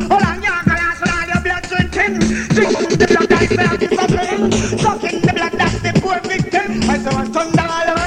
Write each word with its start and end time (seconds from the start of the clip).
Hold 0.00 0.22
on, 0.22 0.42
yeah, 0.42 0.62
glass 0.64 1.00
with 1.00 1.12
all 1.12 1.26
your 1.30 1.40
blood 1.42 1.64
drinking. 1.70 2.18
Drinking 2.54 2.98
the 2.98 3.06
blood 3.06 3.28
that's 3.28 3.52
very 3.54 3.88
suffering. 3.96 4.52
Sucking 4.78 5.20
the 5.20 5.32
blood 5.32 5.52
that's 5.52 5.78
the 5.80 5.92
poor 6.00 6.20
victim. 6.20 6.90
I 6.90 6.98
saw 6.98 7.22
a 7.22 7.26
thunder 7.26 7.62
all 7.62 7.88
over 7.90 8.04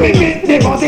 only 0.00 0.12
king 0.12 0.64
want 0.64 0.80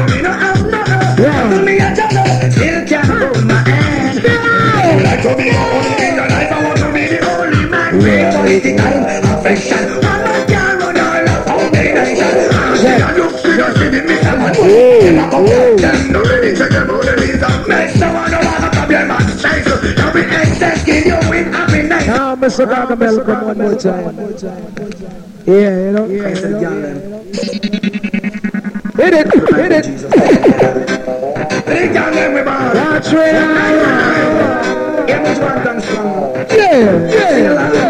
to 0.00 0.08
be 0.08 0.20
you 1.40 1.64
me 1.64 1.78
still 2.50 2.86
can't 2.86 3.06
hold 3.06 3.34
the 15.78 16.29
come 19.42 19.52
here, 19.52 19.62
man. 19.62 19.62
Say 19.62 19.62
so. 19.62 19.74
Now 19.94 20.12
we 20.12 20.20
excess, 20.22 20.84
give 20.84 21.06
you 21.06 21.18
with 21.28 21.52
happiness. 21.52 22.06
Now, 22.06 22.36
Mr. 22.36 22.66
Gargamel, 22.66 23.24
come 23.24 23.44
one 23.46 23.58
more 23.58 23.76
time. 23.76 24.16
Yeah, 25.46 25.76
you 25.78 25.92
know. 25.92 26.06
Yeah, 26.06 26.28
you 26.38 26.58
know. 26.58 27.22
Hit 28.96 29.14
it, 29.14 29.26
hit 29.54 29.72
it. 29.72 29.86
Down 31.94 32.12
them 32.12 32.34
with 32.34 32.44
ball. 32.44 32.72
That's 32.74 33.12
right. 33.12 33.32
Get 35.06 35.24
this 35.24 35.38
one 35.38 35.64
done 35.64 35.80
strong. 35.80 36.34
Yeah, 36.50 37.08
yeah. 37.08 37.89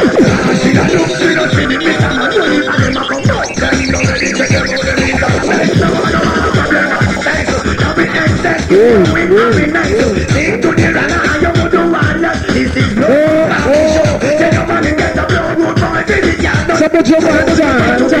put 16.91 17.07
your 17.09 17.21
hands 17.21 17.59
up, 17.59 18.20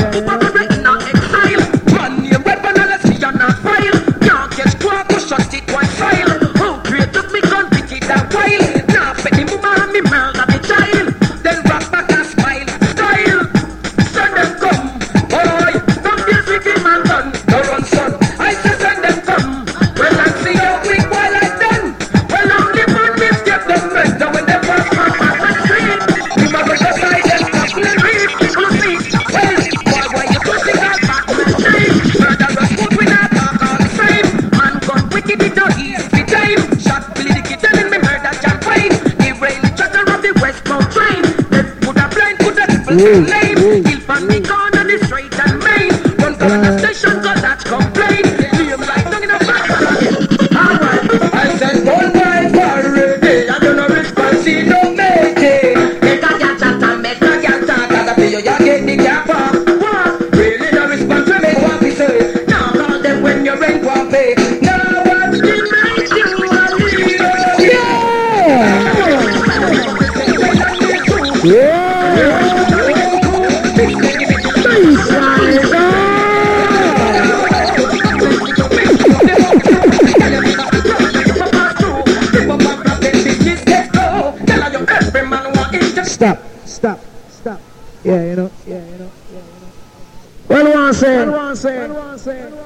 I 43.03 43.40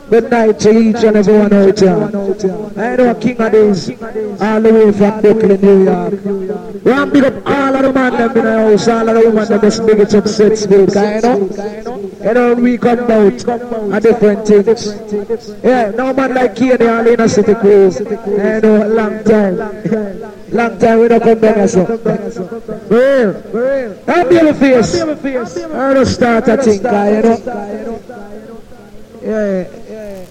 good 0.09 0.29
night 0.29 0.59
to 0.59 0.77
each 0.77 1.03
and 1.03 1.17
every 1.17 1.37
one 1.37 1.53
out 1.53 1.75
there. 1.75 2.03
I 2.77 2.95
know 2.95 3.15
King 3.15 3.37
Addies, 3.37 4.41
all 4.41 4.61
the 4.61 4.73
way 4.73 4.91
from 4.91 5.21
Brooklyn, 5.21 5.61
New 5.61 5.83
York. 5.85 6.13
One 6.85 7.09
big 7.11 7.23
up 7.23 7.47
all 7.47 7.75
of 7.75 7.81
the 7.83 7.93
man 7.93 8.13
in 8.13 8.33
the 8.33 8.41
house, 8.41 8.87
all 8.87 9.09
of 9.09 9.15
the 9.15 9.29
women 9.29 9.47
that 9.47 9.61
just 9.61 9.85
big 9.85 9.99
it 9.99 10.13
up 10.13 10.27
set 10.27 10.55
I 12.25 12.33
know. 12.33 12.53
We 12.55 12.77
come 12.77 12.99
out 12.99 13.43
a 13.93 13.99
different 13.99 14.47
things. 14.47 15.55
Yeah, 15.63 15.91
no 15.91 16.13
man 16.13 16.33
like 16.33 16.55
Kenny 16.55 16.87
all 16.87 17.07
in 17.07 17.19
a 17.19 17.29
city 17.29 17.55
crew. 17.55 17.91
I 18.39 18.59
know, 18.59 18.87
long 18.87 19.23
time. 19.23 19.57
Long 20.51 20.79
time 20.79 20.99
we 20.99 21.07
don't 21.07 21.21
come 21.21 21.39
back. 21.39 21.69
For 21.69 21.83
real. 22.89 23.41
For 23.41 23.63
real. 23.63 24.03
I'm 24.07 24.29
the 24.29 24.53
face. 24.53 25.01
I 25.01 26.03
start 26.03 26.47
a 26.47 26.57
thing, 26.57 26.75
you 26.75 27.21
know. 27.21 27.84
Yeah, 29.35 30.25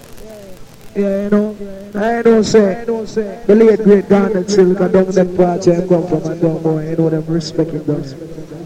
yeah, 0.97 1.25
you 1.25 1.31
know. 1.31 1.56
I 1.95 2.23
don't 2.23 2.43
say, 2.45 2.85
the 2.85 3.55
late 3.55 3.83
great 3.83 4.09
Garnet 4.09 4.51
Silk, 4.51 4.81
I 4.81 4.89
don't 4.89 5.12
them 5.12 5.37
parts 5.37 5.69
I 5.69 5.87
come 5.87 6.06
from 6.06 6.25
and 6.25 6.41
down 6.41 6.62
more, 6.62 6.83
you 6.83 6.97
know 6.97 7.11
them 7.11 7.25
respecting 7.27 7.85
them. 7.85 8.03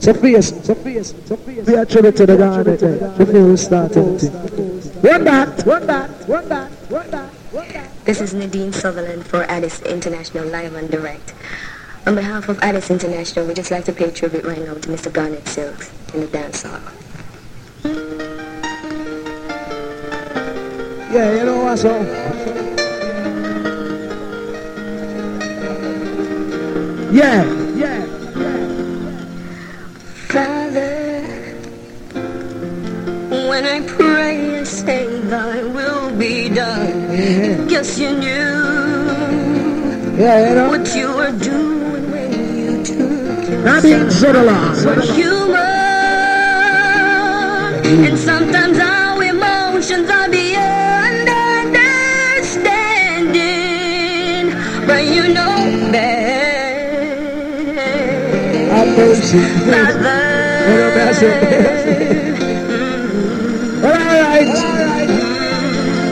So 0.00 0.14
face, 0.14 0.54
so 0.64 0.74
face, 0.76 1.14
so 1.24 1.36
face. 1.36 1.66
Be 1.66 1.74
a 1.74 1.84
tribute 1.84 2.16
to 2.16 2.26
the 2.26 2.36
Garnet 2.36 2.82
eh, 2.82 3.16
before 3.18 3.48
we 3.48 3.56
start 3.56 3.96
anything. 3.96 4.32
Run 5.02 5.24
that, 5.24 5.66
run 5.66 5.86
that, 5.88 6.28
run 6.28 6.48
that, 6.48 6.70
run 6.88 7.10
that. 7.10 7.30
This 8.04 8.20
is 8.20 8.32
Nadine 8.32 8.72
Sutherland 8.72 9.26
for 9.26 9.44
Addies 9.46 9.84
International 9.84 10.46
Live 10.46 10.74
and 10.74 10.88
Direct. 10.88 11.34
On 12.06 12.14
behalf 12.14 12.48
of 12.48 12.58
Addies 12.60 12.90
International, 12.90 13.44
we 13.44 13.54
just 13.54 13.70
like 13.70 13.84
to 13.86 13.92
pay 13.92 14.10
tribute 14.10 14.44
right 14.44 14.64
now 14.64 14.74
to 14.74 14.88
Mr. 14.88 15.12
Garnet 15.12 15.48
Silks 15.48 15.90
in 16.14 16.20
the 16.20 16.26
dance 16.28 16.62
hall. 16.62 16.80
Yeah, 21.10 21.34
you 21.36 21.44
know 21.46 21.64
what's 21.64 21.84
up? 21.86 22.06
Yeah, 27.10 27.44
yeah, 27.74 28.04
Father, 30.28 31.24
when 33.48 33.64
I 33.64 33.80
pray 33.86 34.58
and 34.58 34.68
say 34.68 35.06
thy 35.22 35.62
will 35.62 36.14
be 36.18 36.50
done, 36.50 37.66
guess 37.68 37.98
you 37.98 38.10
knew 38.10 38.28
yeah, 40.20 40.50
you 40.50 40.54
know. 40.56 40.68
what 40.68 40.94
you 40.94 41.08
were 41.16 41.32
doing 41.38 42.10
when 42.10 42.32
you 42.58 42.84
took 42.84 43.64
Nadine 43.64 44.10
Sutherland. 44.10 45.02
human 45.16 45.58
and 48.04 48.18
sometimes 48.18 48.78
our 48.78 49.22
emotions 49.22 50.10
are 50.10 50.28
beyond 50.28 50.77
know 55.34 55.90
that 55.92 56.88
Have 58.72 58.88
mercy. 58.96 59.38
Father, 59.70 60.16
What 60.68 60.80
a 60.80 60.90
message. 60.96 62.38
Well, 63.82 63.94
all 63.94 64.20
right. 64.22 64.50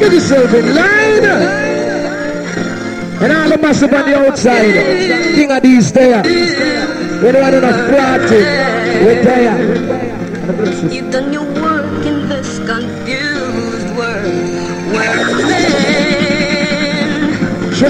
Get 0.00 0.12
yourself 0.12 0.54
in 0.54 0.66
line. 0.74 1.24
And 3.22 3.32
all 3.32 3.48
the 3.48 3.58
massive 3.58 3.92
on 3.94 4.04
the 4.10 4.14
outside. 4.16 4.74
King 5.34 5.48
Addies 5.50 5.92
there. 5.92 6.22
We 6.22 7.32
don't 7.32 7.42
want 7.42 7.54
enough 7.54 7.80
party. 7.90 8.42
We're 9.04 9.22
there. 9.24 10.92
you've 10.92 11.10
done 11.10 11.32
your 11.32 11.45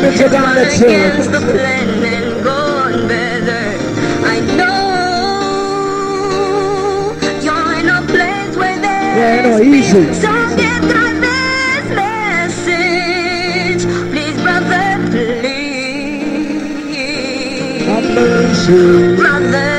Tribute 0.06 0.22
to 0.22 0.28
God 0.30 0.56
against 0.58 1.32
the 1.32 1.40
plan 1.40 2.04
and 2.04 2.44
gone 2.44 3.08
better. 3.08 3.76
I 4.24 4.38
know 4.54 4.86
you're 7.42 7.72
in 7.80 7.88
a 7.88 8.02
place 8.06 8.56
where 8.56 8.78
there's 8.78 9.16
Yeah, 9.18 9.42
know, 9.42 9.58
easy. 9.60 10.14
So 10.14 10.30
get 10.56 10.82
got 10.82 11.14
this 11.20 11.86
message, 12.68 13.82
please, 14.12 14.38
brother, 14.42 14.86
please. 15.10 15.56
Brother, 19.16 19.75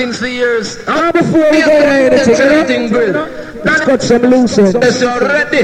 things 0.00 0.18
for 0.18 0.26
years. 0.28 0.78
Ah, 0.88 1.10
before 1.12 1.50
we 1.52 1.60
go 1.60 1.70
anything, 1.70 2.34
you 2.34 2.40
Everything 2.42 2.82
know, 2.90 3.12
good. 3.12 3.64
let's 3.66 3.80
cut 3.84 4.02
some 4.02 4.22
loose 4.22 4.56
ends. 4.58 4.74
Yes, 4.80 5.00
you're 5.00 5.20
ready. 5.20 5.62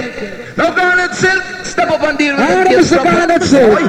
Now 0.58 0.74
go 0.76 0.82
on 0.82 1.00
and 1.00 1.14
silk. 1.14 1.42
Step 1.64 1.90
up 1.90 2.02
and 2.02 2.18
deal 2.18 2.36
with 2.36 2.44
it. 2.44 2.54
want 2.54 2.68
Get 2.68 2.78
Mr. 2.80 2.84
some- 2.84 3.04
Garnet 3.04 3.42
Silk. 3.42 3.80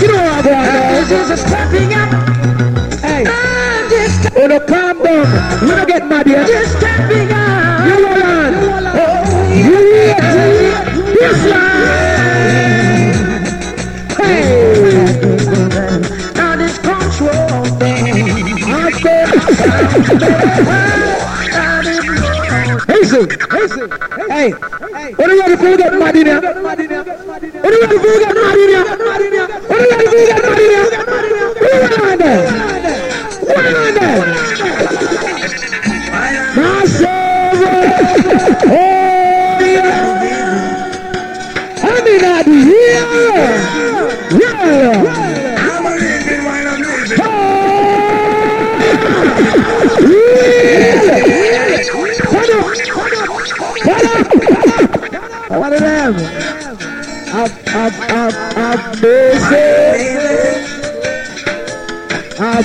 You 0.00 0.06
know 0.10 0.22
what 0.22 0.34
I'm 0.38 0.44
going 0.44 0.70
on. 0.78 1.08
This 1.10 1.30
is 1.34 1.40
stepping 1.40 1.90
up. 1.94 2.10
Hey, 3.02 3.24
I'm 3.26 3.90
just, 3.90 4.22
you 4.36 4.60
calm 4.70 4.96
down. 5.02 5.26
We 5.62 5.68
don't 5.74 5.88
get 5.88 6.06
mad 6.06 6.26
here. 6.26 6.44
just 6.46 6.78
stepping 6.78 7.30
up. 7.32 7.86
You 7.88 7.96
hold 8.06 8.22
on. 8.22 8.52
You 9.58 9.78
This 11.18 11.40
line. 11.50 12.13
Easy, 23.04 23.22
easy. 23.62 23.84
Hey, 24.28 24.50
what 25.14 25.26
do 25.26 25.34
you 25.34 25.40
want 25.40 25.60
to 25.60 25.76
get 25.76 25.92
mad 25.98 26.16
in 26.16 26.26
here? 26.26 26.40
What 26.62 26.76
do 26.76 26.82
you 26.82 26.90
want 26.90 27.90
to 27.90 27.98
get 28.20 28.34
mad 28.34 28.58
in 28.58 28.68
here? 28.68 29.33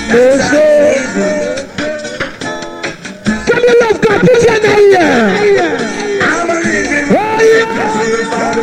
Busy. 0.08 0.56
Come 3.44 3.64
you 3.64 3.74
love 3.80 4.00
God, 4.00 4.20
put 4.20 4.40
your 4.42 4.60
name. 4.62 4.96
I'm 6.22 6.48
a 6.48 6.54
living 6.54 7.06
Oh, 7.10 7.38
yeah. 7.42 7.68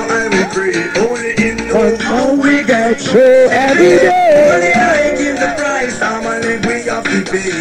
I 0.09 0.49
pray. 0.51 0.73
Only 0.99 1.31
in 1.47 1.57
the 1.57 1.73
Oh, 2.09 2.41
we 2.41 2.63
get 2.63 2.99
through 3.01 3.49
every 3.51 3.99
Only. 3.99 4.73
I 4.73 5.15
give 5.15 5.37
the 5.39 5.53
price. 5.59 6.01
I'm 6.01 6.25
a 6.25 6.39
live 6.39 6.65
we 6.65 6.81
have 6.89 7.03
to 7.03 7.21
pay. 7.31 7.51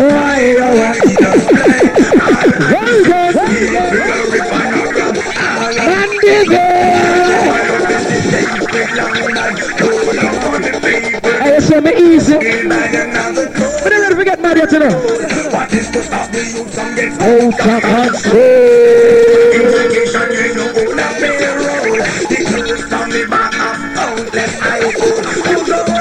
Right, 0.00 0.56
all 0.62 0.76
right. 0.78 1.06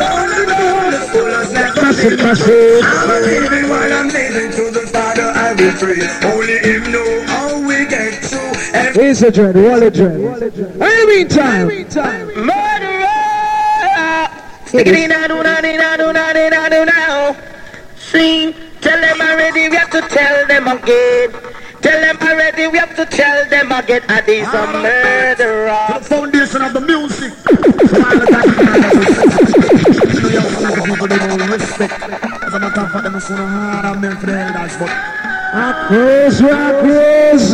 On 0.05 0.32
and 0.32 0.51
on, 0.51 0.91
the 0.91 1.00
school 1.08 1.25
has 1.25 1.51
never 1.53 1.82
Massive, 1.82 2.17
massive. 2.20 2.84
I'm 2.84 3.22
living 3.24 3.70
while 3.70 3.94
I'm 3.94 4.08
living 4.08 4.51
to 4.51 4.72
the 4.72 4.88
Father 4.88 5.24
I 5.24 5.53
will 5.53 5.74
pray. 5.77 6.01
Only 6.32 6.58
Him 6.60 6.91
know 6.91 7.25
how 7.27 7.67
we 7.67 7.86
get 7.86 8.13
through. 8.24 9.01
Here's 9.01 9.22
a 9.22 9.32
dread, 9.32 9.55
wall 9.55 9.84
a 9.84 9.91
dread. 9.91 10.53
Hey, 10.79 11.05
meantime. 11.05 11.84
Murderer! 14.75 14.91
Stickity 14.91 15.08
na 15.08 15.27
do 15.27 15.41
na 15.44 15.62
di 15.62 15.77
na 15.77 15.96
do 15.96 16.12
na 16.12 16.34
do 16.70 16.86
now. 16.86 17.36
See, 17.98 18.53
tell 18.82 19.00
them 19.00 19.22
already, 19.22 19.70
we 19.70 19.75
have 19.77 19.89
to 19.91 20.01
tell 20.01 20.48
them 20.48 20.67
again. 20.67 21.32
Tell 21.82 22.01
them 22.01 22.17
already, 22.22 22.67
we 22.67 22.77
have 22.77 22.96
to 22.96 23.05
tell 23.05 23.50
them 23.50 23.72
again. 23.72 24.01
And 24.10 24.25
he's 24.25 24.48
a 24.48 24.67
murderer. 24.74 26.00
foundation 26.03 26.62
of 26.62 26.74
the 26.74 26.82
music. 26.82 27.32
So 27.34 28.03
all 28.03 28.20
the 28.20 28.25
time, 28.27 28.51
you 30.13 30.22
know, 30.22 30.29
young 30.29 30.44
some 30.44 30.65
of 30.65 30.75
the 30.75 30.84
people 30.84 31.08
they 31.08 31.17
don't 31.17 31.50
respect. 31.50 31.94
As 32.03 32.53
a 32.53 32.60
matter 32.60 32.82
of 32.82 32.91
fact, 32.91 33.03
them 33.03 33.20
so 33.20 33.36
hard 33.36 33.86
on 33.86 34.01
them 34.01 34.17
for 34.17 34.25
the 34.25 34.34
elders, 34.34 34.77
but 34.77 35.15
Close, 35.88 36.41
we're 36.41 36.82
close. 36.82 37.53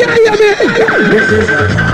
Yeah, 0.00 0.16
yeah, 0.24 1.76
man. 1.80 1.93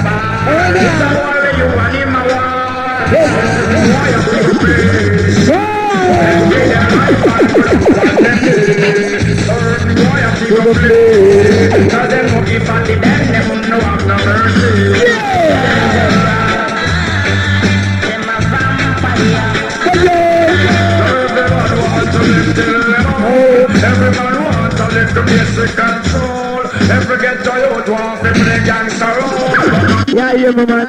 Live 25.06 25.14
to 25.14 25.24
basic 25.24 25.76
control. 25.76 26.62
Every 26.90 27.18
ghetto 27.18 27.56
youth 27.56 27.90
want 27.90 28.24
to 28.24 28.34
play 28.34 28.66
gangster 28.66 29.06
role. 29.06 30.16
Yeah, 30.16 30.38
hear 30.38 30.54
me, 30.54 30.66
man. 30.66 30.88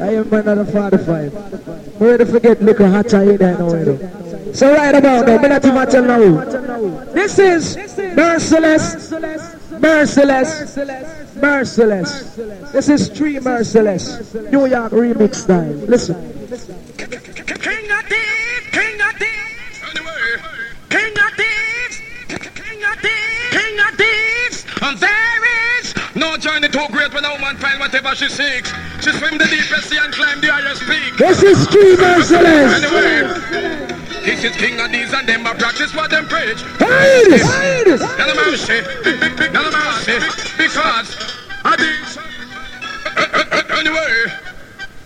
I 0.00 0.10
hear 0.10 0.24
me, 0.24 0.38
another 0.38 0.64
45. 0.64 2.00
We 2.00 2.06
ready 2.06 2.24
to 2.24 2.30
forget 2.30 2.62
look 2.62 2.78
how 2.78 2.90
hot 2.90 3.12
I 3.14 3.24
hear 3.24 3.38
that 3.38 3.58
now, 3.58 3.74
you 3.74 3.84
know. 3.84 4.52
So 4.52 4.74
right 4.74 4.94
about 4.94 5.26
now, 5.26 5.38
me 5.38 5.48
not 5.48 5.64
even 5.64 5.86
tell 5.90 6.04
now. 6.04 7.04
This 7.12 7.38
is 7.38 7.76
Merciless, 8.16 9.10
Merciless, 9.72 10.76
Merciless. 11.36 12.36
This 12.72 12.88
is 12.88 13.08
Three 13.08 13.38
Merciless, 13.40 14.34
New 14.34 14.66
York 14.66 14.92
remix 14.92 15.34
style. 15.36 15.72
Listen. 15.86 16.27
No 26.38 26.42
journey 26.52 26.68
too 26.68 26.86
great 26.92 27.12
when 27.12 27.24
a 27.24 27.32
woman 27.32 27.56
find 27.56 27.80
whatever 27.80 28.14
she 28.14 28.28
seeks. 28.28 28.70
She 29.02 29.10
swim 29.10 29.38
the 29.38 29.46
deepest 29.50 29.90
sea 29.90 29.98
and 30.00 30.14
climb 30.14 30.40
the 30.40 30.46
highest 30.46 30.82
peak. 30.86 31.16
This 31.18 31.42
is 31.42 31.66
Three 31.66 31.96
Merciless. 31.96 32.78
Anyway, 32.78 33.26
this 34.22 34.44
is 34.44 34.54
King 34.54 34.78
Addies 34.78 35.12
and 35.18 35.28
them 35.28 35.44
a 35.46 35.54
practice 35.56 35.92
what 35.96 36.10
them 36.10 36.28
preach. 36.28 36.62
Hide 36.78 37.26
this, 37.26 37.42
hide 37.42 37.86
this. 37.86 38.00
Tell 38.14 38.28
them 38.28 38.36
mercy, 38.36 38.78
tell 39.50 39.66
them 39.66 39.82
mercy, 39.82 40.14
because 40.62 41.10
of 41.66 41.74
these. 41.74 42.18
Anyway, 43.74 44.30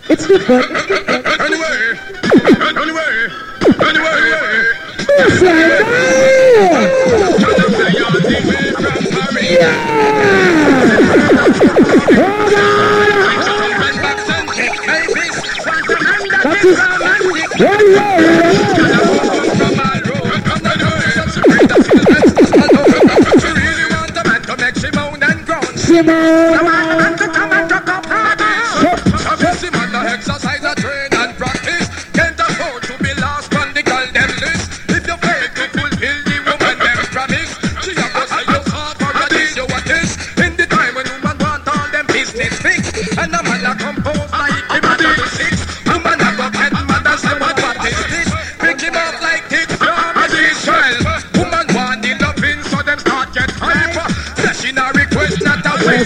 It's 0.09 0.27
different. 0.27 0.69
anyway, 0.69 1.97
anyway, 2.77 3.29
anyway. 3.81 4.69
It's 8.45 8.62
Simone. 25.93 26.82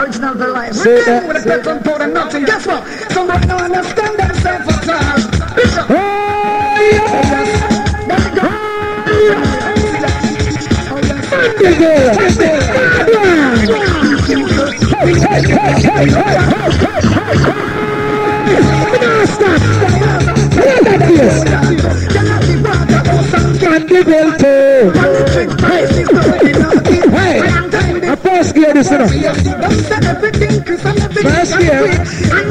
Original 0.00 0.34
the 0.34 0.48
life. 0.48 0.72
See 0.74 0.88
We 0.88 0.94
that? 1.04 1.20
came 1.20 1.28
with 1.28 1.44
a 1.44 1.48
petrol 1.48 1.78
powder 1.80 2.06
nothing. 2.06 2.44
Guess 2.44 2.66
what? 2.66 2.86
Somebody 3.12 3.46
don't 3.46 3.60
understand 3.60 4.18
themselves 4.18 4.68
at 4.68 4.88
all. 4.88 5.16
Bishop. 5.54 5.90
Oh, 5.90 5.94
yeah. 6.92 7.10
There 8.08 8.20
we 8.24 8.30
go. 8.40 8.48
Mandeville. 11.30 12.14
Hey, 14.90 15.12
hey, 15.12 15.40
hey, 15.40 15.76
hey, 15.80 15.84
hey, 15.84 16.08
hey, 16.08 16.40
hey, 16.40 17.00
hey, 17.12 17.36
hey. 17.36 17.60
No, 19.00 19.24
stop. 19.26 19.60
Hear 20.56 20.78
that 20.84 21.00
this. 21.08 21.36
Mandeville 23.62 24.32
too. 24.38 24.80
Hey, 27.10 27.40
I 28.08 28.16
first 28.16 28.54
gear 28.54 28.72
this, 28.72 28.90
you 28.90 28.98
know. 28.98 29.49
First 31.22 31.58
gear. 31.58 31.86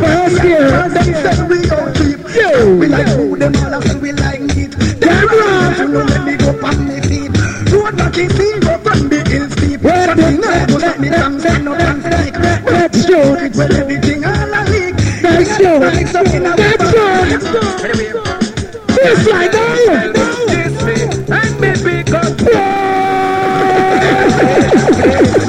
First 0.02 0.42
gear. 0.42 0.70
Yo. 2.40 2.76
We 2.78 2.88
like 2.88 3.08
food, 3.08 3.40
them 3.40 3.56
all 3.58 3.74
us, 3.74 3.94
we 3.96 4.12
like 4.14 4.42
meat. 4.42 4.72
Damn 5.00 5.28
right. 5.28 5.78
You 5.80 5.88
know, 5.90 6.04
let 6.06 6.24
me 6.26 6.38
go 6.38 6.50
on 6.66 6.88
me 6.88 7.02
feet. 7.02 7.32
Road 7.74 7.96
knocking 7.98 8.28
me 8.38 8.60
go 8.60 8.78
from 8.80 9.10
the 9.10 9.24
hills 9.30 9.56
deep. 9.56 9.82
Where 9.82 10.16
the- 10.16 10.68
go 10.70 10.78
let 10.78 11.00
me 11.00 11.10
come 11.10 11.40
stand 11.40 11.68
up 11.68 11.80
and 11.80 12.02
strike. 12.04 12.34
That's 12.66 13.06
true. 13.06 13.36
Well, 13.58 13.74
everything 13.76 14.26
all 14.26 14.54
I 14.54 14.64
leak. 14.70 14.96
That's 15.22 15.58
true. 15.58 15.80
That's 15.80 16.12
true. 16.92 17.20
It's 19.02 19.28
like 19.28 19.52
that. 19.52 20.16
And 25.32 25.49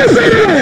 Yes! 0.00 0.59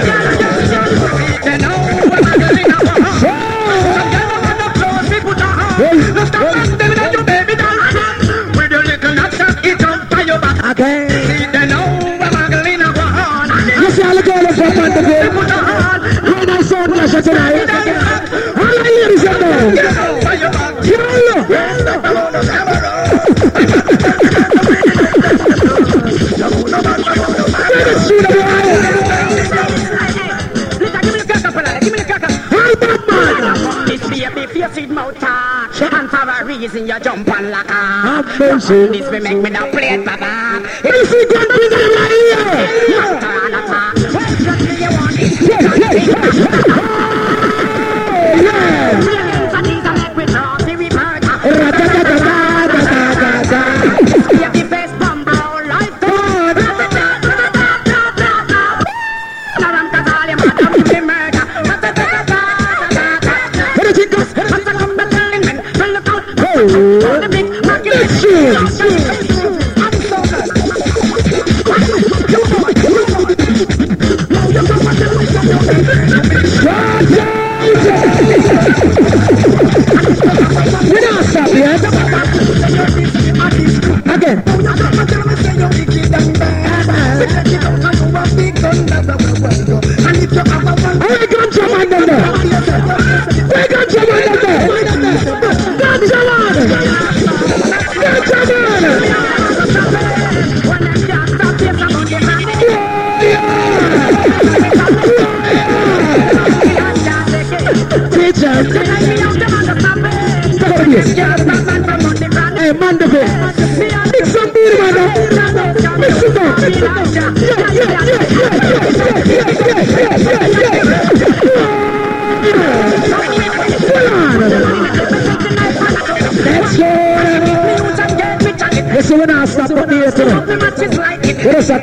reason 36.48 36.86
you 36.86 36.98
jump 37.00 37.28
on 37.28 37.50
like 37.50 37.70
a 37.70 38.24
This 38.38 39.10
we 39.10 39.20
make 39.20 39.36
me 39.36 39.50
the 39.50 39.68
plate, 39.70 40.04
Baba 40.04 40.66
This 40.82 41.12
is 41.12 41.26
good 41.26 41.48
business 41.48 41.96
right 41.96 42.12
here 42.24 42.44
Matter 43.00 43.44
on 43.44 43.54
a 43.54 43.66
talk 43.66 43.94
Just 43.96 44.64
me 44.66 44.80
you 44.80 44.90
want? 46.78 46.97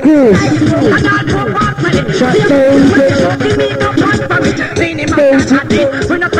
Yes. 0.06 0.38
Shut 2.20 2.48
down. 2.48 2.91
We're 6.08 6.18
not 6.20 6.36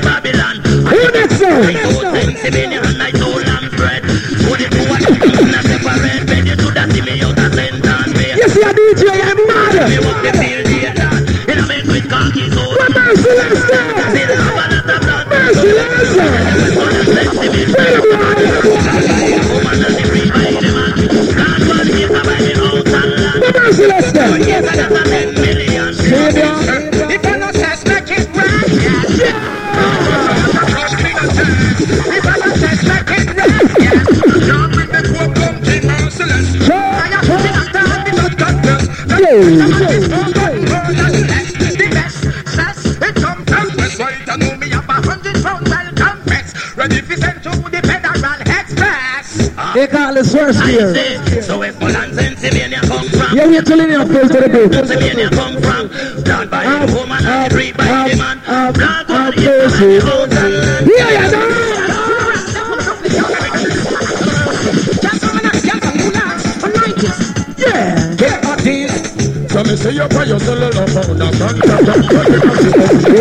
Babylon. 0.00 0.56
Who 0.64 1.10
next 1.12 1.42
I 1.42 2.66
now? 2.66 2.77
Test 24.12 24.34
them. 24.34 25.92
Savior. 25.92 26.54
If 27.10 27.24
I 27.24 27.36
not 27.36 27.54
test, 27.54 27.86
make 27.86 28.10
it 28.10 28.28
right. 28.34 28.64
If 32.08 32.26
I 32.26 32.36
not 32.38 32.54
test, 32.58 32.82
make 32.88 33.10
it 33.18 33.28
right. 33.36 33.68
Yes. 33.78 34.06
John 34.46 34.70
with 34.70 34.90
the 34.90 35.00
poor 35.12 35.28
come 35.34 35.56
to 35.62 35.74
merciless. 35.86 36.48
I 36.70 36.72
am 37.12 37.22
putting 37.28 37.56
a 37.56 37.64
time 37.72 38.06
in 38.08 38.14
the 38.16 38.28
darkness. 38.38 38.84
The 41.76 41.86
best 41.92 42.18
says 42.54 42.78
it 43.02 43.24
on 43.24 43.38
purpose. 43.44 43.94
So 43.96 44.04
it 44.06 44.26
know 44.38 44.52
me 44.56 44.66
up 44.72 44.88
a 44.88 44.90
hundred 44.92 45.36
pounds, 45.42 45.70
I'll 45.70 45.92
confess. 45.92 46.76
Ready 46.76 47.00
to 47.02 47.16
send 47.16 47.42
to 47.42 47.50
the 47.50 47.80
federal 47.86 48.40
heads 48.46 48.74
pass. 48.74 49.28
They 49.74 49.86
call 49.86 50.16
us 50.18 50.32
first 50.32 50.64
year. 50.66 50.94
Where 53.48 53.54
you're 53.54 53.64
telling 53.64 53.90
your 53.90 54.04
face 54.04 54.28
to 54.28 54.40
the 54.44 54.48
people. 54.52 54.68
Come 55.32 55.56
from 55.56 55.88
down 56.22 56.50
by 56.50 56.84
the 56.84 56.92
woman 56.92 57.24
and 57.24 57.50
three 57.50 57.72
by 57.72 58.10
the 58.10 58.16
man. 58.18 58.38
Black 58.74 59.08
on 59.08 59.32
the 59.32 60.04
road 60.04 60.28
and 60.36 60.84
here 60.84 61.08
you 61.16 61.30
go. 61.32 61.48
So 69.48 69.64
me 69.64 69.76
say 69.76 69.92
you 69.92 70.06
pray 70.08 70.26
your 70.28 70.38
soul 70.40 70.58
love 70.58 70.74
for 70.74 71.14
the 71.14 71.32
front 71.38 71.56
of 71.56 71.80
the 71.88 71.96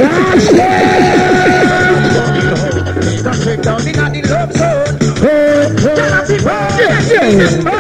Last 0.04 0.52
year 0.52 0.84
That's 3.24 3.46
it 3.48 3.64
down 3.64 3.88
in 3.88 3.96
the 3.96 4.22
love 4.30 4.52
zone 4.52 5.00
Tell 5.96 6.14
us 6.14 6.30
it 6.30 6.44
Yeah, 6.44 7.64
yeah 7.64 7.77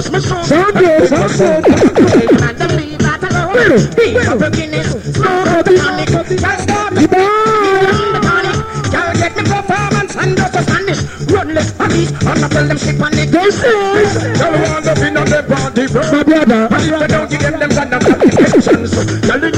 Sunday, 0.00 1.06
Sunday. 1.06 2.02
They 13.32 13.50
say, 13.50 13.72
"Tell 14.34 14.54
all 14.54 14.80
the 14.82 14.94
that 15.30 15.46
them, 16.48 16.78
you, 16.84 16.96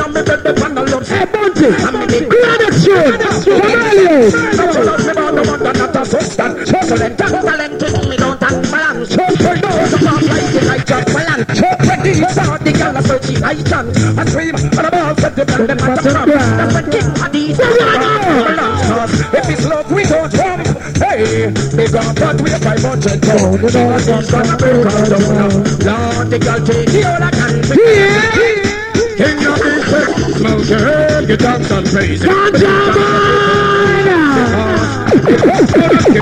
I'm 0.01 0.13
the 0.13 0.23
the 0.23 0.53
man 0.61 0.79
I 0.79 1.25
I'm 1.85 2.09
the 7.19 7.34
and 12.95 13.05
a 13.05 13.09
searchy 13.09 13.41
light 13.41 13.73
and 13.73 13.91
a 14.19 14.25
dream 14.31 14.55
and 14.55 14.87
a 14.87 14.91
ball 14.91 15.15
set 15.17 15.35
dependent 15.35 15.83
on 15.83 15.97
the 15.97 16.03
crop. 16.11 16.27
That's 16.29 16.75
a 16.77 16.83
king 16.91 17.11
of 17.25 17.33
these 17.33 17.59
If 19.35 19.51
it's 19.51 19.67
love, 19.67 19.91
we 19.91 20.05
don't 20.05 20.33
come. 20.33 20.61
Hey, 20.95 21.51
they 21.75 21.89
got 21.89 22.15
that 22.17 22.41
with 22.41 22.55
a 22.55 22.59
500 22.59 23.23
pounds. 23.23 23.73
She 23.73 23.79
was 23.85 24.07
just 24.07 24.31
gonna 24.31 24.57
break 24.57 24.87
us 24.87 25.09
down. 25.11 25.51
Lord, 25.83 26.31
the 26.31 26.39
girl 26.39 26.61
take 26.65 26.89
the 26.91 27.03
whole 27.03 27.23
account. 27.23 27.65
King 29.17 29.47
of 29.47 29.59
the 29.59 29.73
sex, 29.91 30.09
smoke 30.39 30.69
your 30.69 30.81
herb, 30.81 31.27
get 31.27 31.41
down 31.41 31.65
some 31.65 31.85
crazy. 31.87 32.27
Ganja, 32.27 32.95
man! 32.95 34.05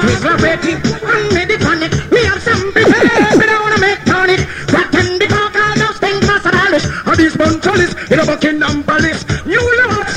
I 0.00 0.18
my 0.24 0.34
ready. 0.40 0.72
I'm 1.04 1.28
mediconic. 1.36 1.92
We 2.10 2.24
have 2.24 2.42
some 2.42 2.72
prepared. 2.72 3.36
We 3.36 3.44
don't 3.44 3.60
wanna 3.60 3.80
make 3.80 4.02
tonic. 4.04 4.40
And 4.40 5.20
the 5.20 5.26
cock, 5.28 5.54
all 5.54 5.76
those 5.76 5.98
things 5.98 6.26
must. 6.26 6.46
And 6.46 7.16
these 7.18 7.36
buncholis 7.36 7.92
in 8.10 8.18
a 8.18 8.24
Buckingham 8.24 8.82
Palace. 8.82 9.24
New 9.44 9.60
lords. 9.60 10.16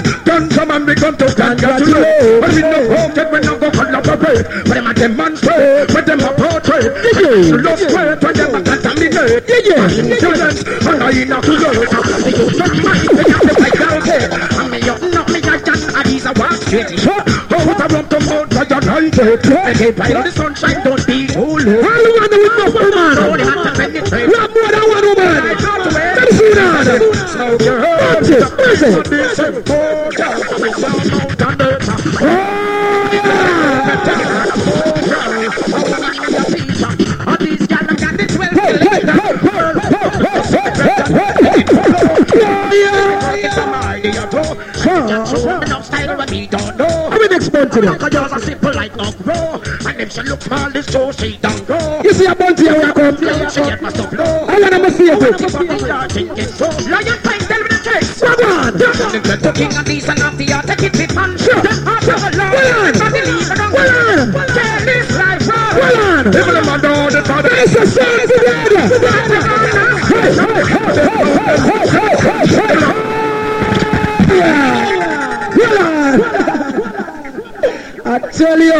Man, 0.64 0.86
we 0.86 0.96
come 0.96 1.18
to 1.18 1.26
congratulate. 1.26 2.40
But 2.40 2.54
we 2.56 2.62
no 2.62 2.88
voted, 2.88 3.28
we 3.34 3.40
no 3.42 3.60
go 3.60 3.70
collaborate. 3.70 4.48
But 4.64 4.74
them 4.74 4.88
a 4.88 4.94
demonstrate. 4.94 5.92
But 5.92 6.06
them 6.06 6.22
a 6.22 6.32
portray. 6.34 6.88
Yeah. 7.20 7.60
Love 7.60 7.80
straight 7.80 8.24
when 8.24 8.34
them 8.34 8.56
a 8.56 8.64
contaminate. 8.64 9.44
Yeah, 9.44 9.60
yeah. 9.68 9.92
Insurance. 9.92 10.64
And 10.64 11.04
I 11.04 11.12
inoculate. 11.12 11.92
The 12.24 12.32
youth 12.32 12.62
of 12.64 12.72
mine, 12.80 13.12
they 13.12 13.28
have 13.28 13.44
the 13.44 13.54
vitality. 13.60 14.24
And 14.56 14.72
me 14.72 14.80
up, 14.88 15.02
not 15.12 15.28
me 15.30 15.40
a 15.44 15.60
John. 15.60 15.80
And 15.94 16.08
he's 16.08 16.26
a 16.26 16.32
walk 16.40 16.56
straight. 16.64 17.03
Zion, 19.24 19.40
I 19.40 19.42
take. 19.42 19.78
They 19.78 19.86
keep 19.86 19.98
right 20.00 20.16
on 20.16 20.24
the 20.26 20.32
sunshine, 20.32 20.84
don't 20.84 21.08
be. 21.08 21.28
All 21.36 21.48
one 21.48 21.62
with 21.62 22.58
no 22.58 22.66
woman. 22.72 23.40
Have 23.40 23.64
to 23.64 23.72
penetrate. 23.80 24.28
We 24.28 24.36
have 24.36 24.52
more 24.54 24.72
than 24.72 24.84
one 24.90 25.06
woman. 25.06 25.44
Let 25.44 26.22
me 26.24 26.38
see 26.38 26.54
that. 26.54 26.84
Listen. 28.22 29.43
I'm 47.74 47.84
in 47.84 47.90
next 47.90 48.02
month 48.02 48.14
today. 48.14 48.20
Cause 48.20 48.32
are 48.32 48.40
simple 48.40 48.74
like 48.74 48.96
no 48.96 49.12
grow. 49.24 49.62
And 49.90 50.02
if 50.02 50.12
she 50.14 50.22
look 50.22 50.42
small, 50.42 50.70
this 50.70 50.86
so 50.86 51.12
she 51.12 51.38
don't 51.38 51.66
grow. 51.66 52.02
You 52.04 52.14
see 52.14 52.26
a 52.26 52.36
bunch 52.36 52.60
here 52.60 52.74
where 52.74 52.90
I 52.90 52.94
come. 52.94 53.18
She 53.50 53.62
get 53.62 53.82
my 53.82 53.90
stuff 53.90 54.14
low. 54.14 54.46
I 54.48 54.60
want 54.60 54.84
to 54.84 54.92
see 54.92 55.10
it. 55.10 55.20
Lion 56.90 57.18
fight, 57.26 57.42
tell 57.42 57.62
me 57.62 57.70
the 57.70 57.82
case. 57.84 58.22
Come 58.22 58.46
on. 58.46 58.74
The 58.74 59.52
King 59.56 59.72
Addies 59.72 60.08
and 60.10 60.22
of 60.22 60.38
the 60.38 60.54
art, 60.54 60.68
take 60.68 60.84
it 60.84 60.98
with 60.98 61.16
man. 61.16 61.38
Sure. 61.38 61.62
Them 61.62 61.86
heart 61.86 62.04
of 62.04 62.22
a 62.22 62.30
lord. 62.38 62.54
Well 62.54 62.86
on. 62.86 62.94
But 62.94 63.10
the 63.10 63.22
leader 63.26 63.56
don't 63.58 63.74
Well 63.74 63.90
on. 63.90 64.32
Tell 64.54 64.80
this 64.86 65.10
life 65.18 65.48
road. 65.50 65.74
Well 65.82 65.98
on. 66.14 66.28
Even 66.30 66.56
if 66.56 66.68
I 66.70 66.78
know 66.78 67.10
the 67.10 67.22
father 67.26 67.50
It's 67.54 67.74
a 67.74 67.88
song 67.88 68.43
tell 78.34 78.60
you, 78.60 78.74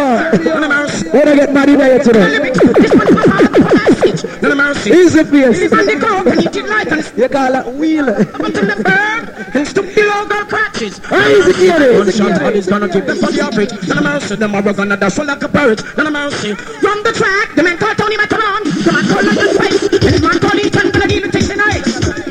when 1.14 1.28
I 1.28 1.36
get 1.36 1.54
married 1.54 1.80
there 1.80 2.00
today, 2.00 2.52
This 2.80 2.94
one 2.94 3.14
my 3.14 3.22
heart, 3.22 3.52
my 3.60 3.74
message. 3.74 4.42
No 4.42 4.56
mercy. 4.56 4.90
easy 4.92 5.24
face. 5.24 5.72
Live 5.72 5.86
the 5.86 5.96
ground 6.00 6.28
and 6.28 6.42
eat 6.42 6.56
it 6.56 6.68
like 6.68 6.92
and 6.92 7.04
You 7.18 7.30
call 7.30 7.56
it 7.56 7.66
wheel. 7.76 8.10
up 8.10 8.40
until 8.40 8.66
the 8.66 8.84
bird 8.84 9.56
and 9.56 9.68
stoop 9.68 9.94
below 9.96 10.26
God 10.26 10.48
crutches. 10.50 11.00
Easy 11.00 11.68
carry. 11.68 11.98
One 11.98 12.12
shot 12.12 12.42
and 12.42 12.56
it's 12.56 12.68
gonna 12.68 12.90
keep 12.90 13.06
them 13.06 13.18
for 13.18 13.32
the 13.32 13.42
average. 13.42 13.72
Of 13.72 14.04
mercy, 14.04 14.36
them 14.36 14.56
are 14.56 14.62
gonna 14.74 14.98
dash 14.98 15.14
full 15.16 15.26
like 15.26 15.44
a 15.44 15.48
parrot. 15.50 15.80
Of 15.82 16.12
mercy. 16.12 16.52
Run 16.82 17.04
the 17.04 17.14
track, 17.14 17.56
the 17.56 17.64
man 17.64 17.78
called 17.78 17.98
Tony 17.98 18.18
Macaron. 18.18 18.64
The 18.84 18.92
man 18.92 19.06
called 19.08 19.26
London 19.26 19.50
Space. 19.56 19.84
And 19.84 20.14
the 20.18 20.28
man 20.28 20.40
called 20.40 20.60
Ethan, 20.60 20.92
but 20.92 21.04
I 21.04 21.08
give 21.08 21.24
it 21.24 21.32
takes 21.32 21.48
the 21.48 21.56
night. 21.56 21.86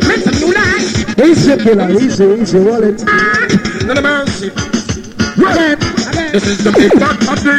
Rent 0.08 0.22
some 0.24 0.36
new 0.42 0.52
land. 0.52 0.84
Easy, 1.22 1.56
killer. 1.56 1.90
Easy, 1.90 2.24
easy. 2.42 2.58
Wallet. 2.58 3.02
Of 3.02 4.02
mercy. 4.02 4.48
Again. 5.42 5.81
This 6.32 6.46
is 6.46 6.64
the 6.64 6.72
big 6.72 6.88
bad. 6.98 7.20
Not 7.26 7.36
the 7.44 7.52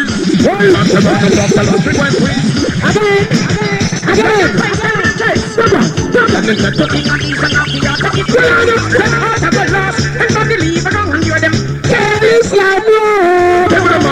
lost. 9.73 10.01
And 10.17 10.33
not 10.33 10.49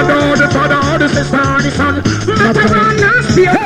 door, 0.05 0.37
the 0.37 0.45
the 0.45 1.23
Come 2.53 2.97
last 3.01 3.37
year. 3.37 3.61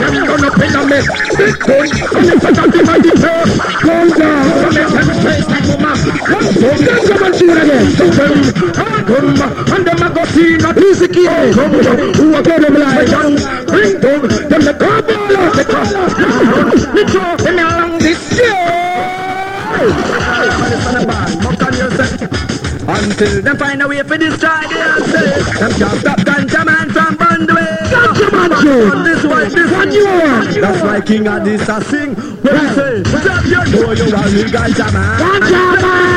Them 0.00 0.14
run 0.24 0.44
up 0.44 0.56
in 0.56 0.74
a 0.74 0.82
mess. 0.88 1.06
Big 1.36 1.56
gun. 1.60 1.86
In 1.86 2.40
front 2.40 2.58
of 2.58 2.68
the 2.72 2.80
mighty 2.88 3.12
church. 3.20 3.52
Come 3.84 4.10
down. 4.16 4.44
Come 4.60 4.74
make 4.74 4.88
them 4.88 5.08
face 5.20 5.48
like 5.48 5.66
woman. 5.68 5.96
Come 6.24 6.46
so 6.56 6.68
Let's 6.80 7.08
come 7.08 7.22
and 7.24 7.34
shoot 7.36 7.56
again. 7.60 7.86
Come, 8.72 8.96
come, 9.04 9.74
and 9.74 9.84
them 9.86 10.02
a 10.02 10.08
go 10.14 10.24
see 10.24 10.56
not 10.56 10.78
Easy, 10.78 11.08
kid. 11.08 11.54
Come, 11.54 11.72
Who 12.14 12.34
are 12.34 12.42
getting 12.42 12.74
like? 12.74 13.08
Bring 13.68 14.00
them, 14.00 14.20
them 14.48 14.62
the 14.64 14.74
crab 14.74 15.10
all 15.10 15.36
out 15.36 15.54
the 15.54 15.64
cross. 15.64 15.92
Me 16.94 17.04
throw 17.04 17.36
them 17.36 17.58
along 17.58 17.98
this 17.98 18.40
Until 22.90 23.42
them 23.42 23.56
find 23.56 23.82
a 23.82 23.88
way 23.88 24.02
for 24.02 24.18
destroy 24.18 24.62
the 24.68 24.78
answer. 24.80 25.58
Them 25.58 25.72
can't 25.78 26.00
stop 26.00 26.18
ganja 26.20 26.64
man 26.64 26.89
Ganja 28.40 28.48
man 28.48 28.62
shoot. 28.62 28.92
On 28.92 29.04
this 29.04 29.24
one, 29.24 29.48
this 29.50 29.70
one 29.70 29.92
you 29.92 30.04
want. 30.06 30.54
That's 30.60 30.82
why 30.82 31.00
King 31.00 31.28
of 31.28 31.44
this 31.44 31.68
a 31.68 31.80
sing. 31.84 32.14
When 32.14 32.56
he 32.56 32.74
say, 32.74 33.02
stop 33.04 33.44
your 33.46 33.66
you 33.66 33.82
are 33.84 34.28
real 34.28 34.48
ganja 34.48 34.92
man. 34.92 35.18
Ganja 35.20 35.82
man. 35.82 36.10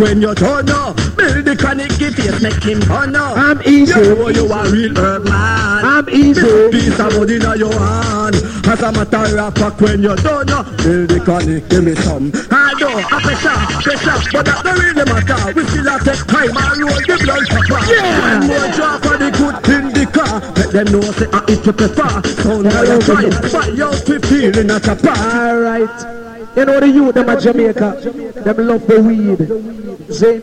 When 0.00 0.22
you 0.22 0.34
turn 0.34 0.70
up, 0.70 0.96
build 1.14 1.44
the 1.44 1.56
chronic 1.58 1.90
give 1.98 2.14
face, 2.14 2.40
make 2.42 2.62
him 2.62 2.80
turn 2.80 3.14
up. 3.14 3.36
I'm 3.36 3.60
easy. 3.66 3.92
You 4.00 4.14
know 4.14 4.28
you 4.28 4.50
are 4.50 4.66
real 4.70 4.96
herb 4.96 5.24
man. 5.24 5.79
Easy. 6.20 6.70
Piece 6.70 7.00
of 7.00 7.16
wood 7.16 7.30
in 7.30 7.40
your 7.58 7.72
hand. 7.72 8.36
As 8.68 8.82
a 8.82 8.92
matter 8.92 9.38
of 9.40 9.54
fact, 9.54 9.80
when 9.80 10.02
you're 10.02 10.16
done, 10.16 10.50
uh, 10.50 10.62
build 10.84 11.08
the 11.08 11.20
chronic, 11.24 11.68
give 11.68 11.84
me 11.84 11.94
some. 11.94 12.30
I 12.50 12.74
know, 12.78 12.92
a 12.92 13.16
pressure, 13.24 13.56
pressure, 13.80 14.18
but 14.32 14.44
that 14.44 14.60
don't 14.62 14.78
really 14.78 15.04
matter. 15.08 15.52
We 15.56 15.64
still 15.64 15.88
have 15.88 16.04
take 16.04 16.24
time 16.28 16.54
and 16.54 16.80
roll 16.84 17.00
the 17.08 17.16
blood 17.24 17.44
pepper. 17.48 17.80
Yeah. 17.88 18.46
More 18.46 18.68
drop 18.76 19.02
for 19.02 19.16
the 19.16 19.30
good 19.32 19.56
in 19.72 19.84
the 19.96 20.04
car. 20.12 20.40
Let 20.54 20.70
them 20.70 20.86
know 20.92 21.00
say 21.16 21.26
I 21.32 21.40
eat 21.48 21.64
to 21.64 21.72
prefer. 21.72 22.12
Sound 22.42 22.66
how 22.68 22.82
you 22.84 23.00
try, 23.00 23.24
but 23.50 23.68
you 23.74 24.18
feeling 24.20 24.70
at 24.70 24.88
a 24.88 24.94
bar. 24.94 25.16
Alright. 25.16 26.20
You 26.56 26.64
know 26.64 26.80
the 26.80 26.88
youth 26.88 27.14
them 27.14 27.28
at 27.28 27.40
Jamaica, 27.40 28.00
them 28.44 28.66
love 28.66 28.86
the 28.86 29.00
weed. 29.00 30.12
Zin. 30.12 30.40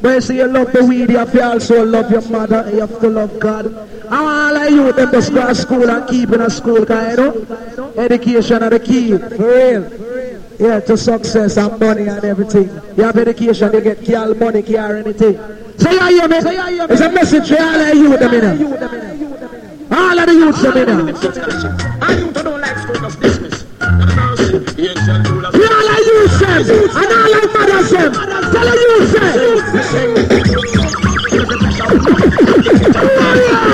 When 0.00 0.14
you 0.14 0.20
say 0.20 0.36
you 0.36 0.46
love 0.46 0.72
the 0.72 0.84
weed, 0.84 1.10
you 1.10 1.18
have 1.18 1.32
to 1.32 1.44
also 1.44 1.84
love 1.84 2.10
your 2.10 2.26
mother, 2.28 2.70
you 2.72 2.80
have 2.80 3.00
to 3.00 3.08
love 3.08 3.38
God. 3.38 3.93
All 4.10 4.54
the 4.54 4.70
youth 4.70 4.96
them 4.96 5.10
just 5.10 5.32
go 5.32 5.46
to 5.46 5.54
school 5.54 5.90
and 5.90 6.08
keep 6.08 6.30
in 6.30 6.40
a 6.40 6.50
school, 6.50 6.84
cause 6.84 7.10
you 7.10 7.16
know, 7.16 7.92
education 7.96 8.62
are 8.62 8.70
the 8.70 8.80
key, 8.80 9.16
for 9.16 9.28
real. 9.36 9.90
Yeah, 10.58 10.80
to 10.80 10.96
success 10.96 11.56
and 11.56 11.80
money 11.80 12.06
and 12.06 12.24
everything. 12.24 12.70
You 12.96 13.04
have 13.04 13.16
education, 13.16 13.72
you 13.72 13.80
get 13.80 14.04
girl, 14.04 14.34
money, 14.34 14.62
car, 14.62 14.96
anything. 14.96 15.36
So 15.78 15.90
you 15.90 15.98
hear 16.06 16.28
me? 16.28 16.36
It's 16.38 17.00
a 17.00 17.10
message 17.10 17.48
for 17.48 17.60
all 17.60 17.72
the 17.72 17.96
youth 17.96 18.20
them 18.20 18.34
in 18.34 18.58
here. 18.58 18.66
All 19.90 20.18
of 20.18 20.26
the 20.26 20.32
youths 20.32 20.62
them 20.62 20.76
in 20.76 20.88
here. 20.88 21.16
I 22.00 22.12
you 22.18 22.30
don't 22.32 22.60
like 22.60 22.78
school 22.78 23.00
dismiss. 23.20 23.64
Yes, 24.76 25.08
all 25.08 25.88
are 25.90 26.00
you, 26.00 26.28
Sam, 26.28 26.62
and 26.94 27.10
all 27.12 27.34
our 27.34 27.46
mothers, 27.52 27.88
Sam. 27.90 28.12
Tell 28.52 28.70
you, 28.74 29.06
Sam. 33.06 33.70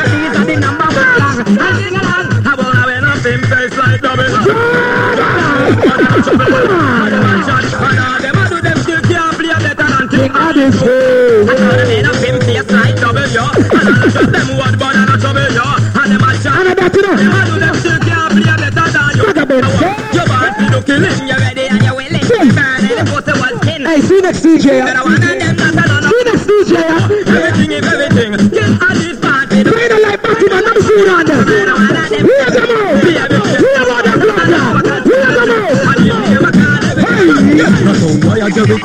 You. 38.71 38.77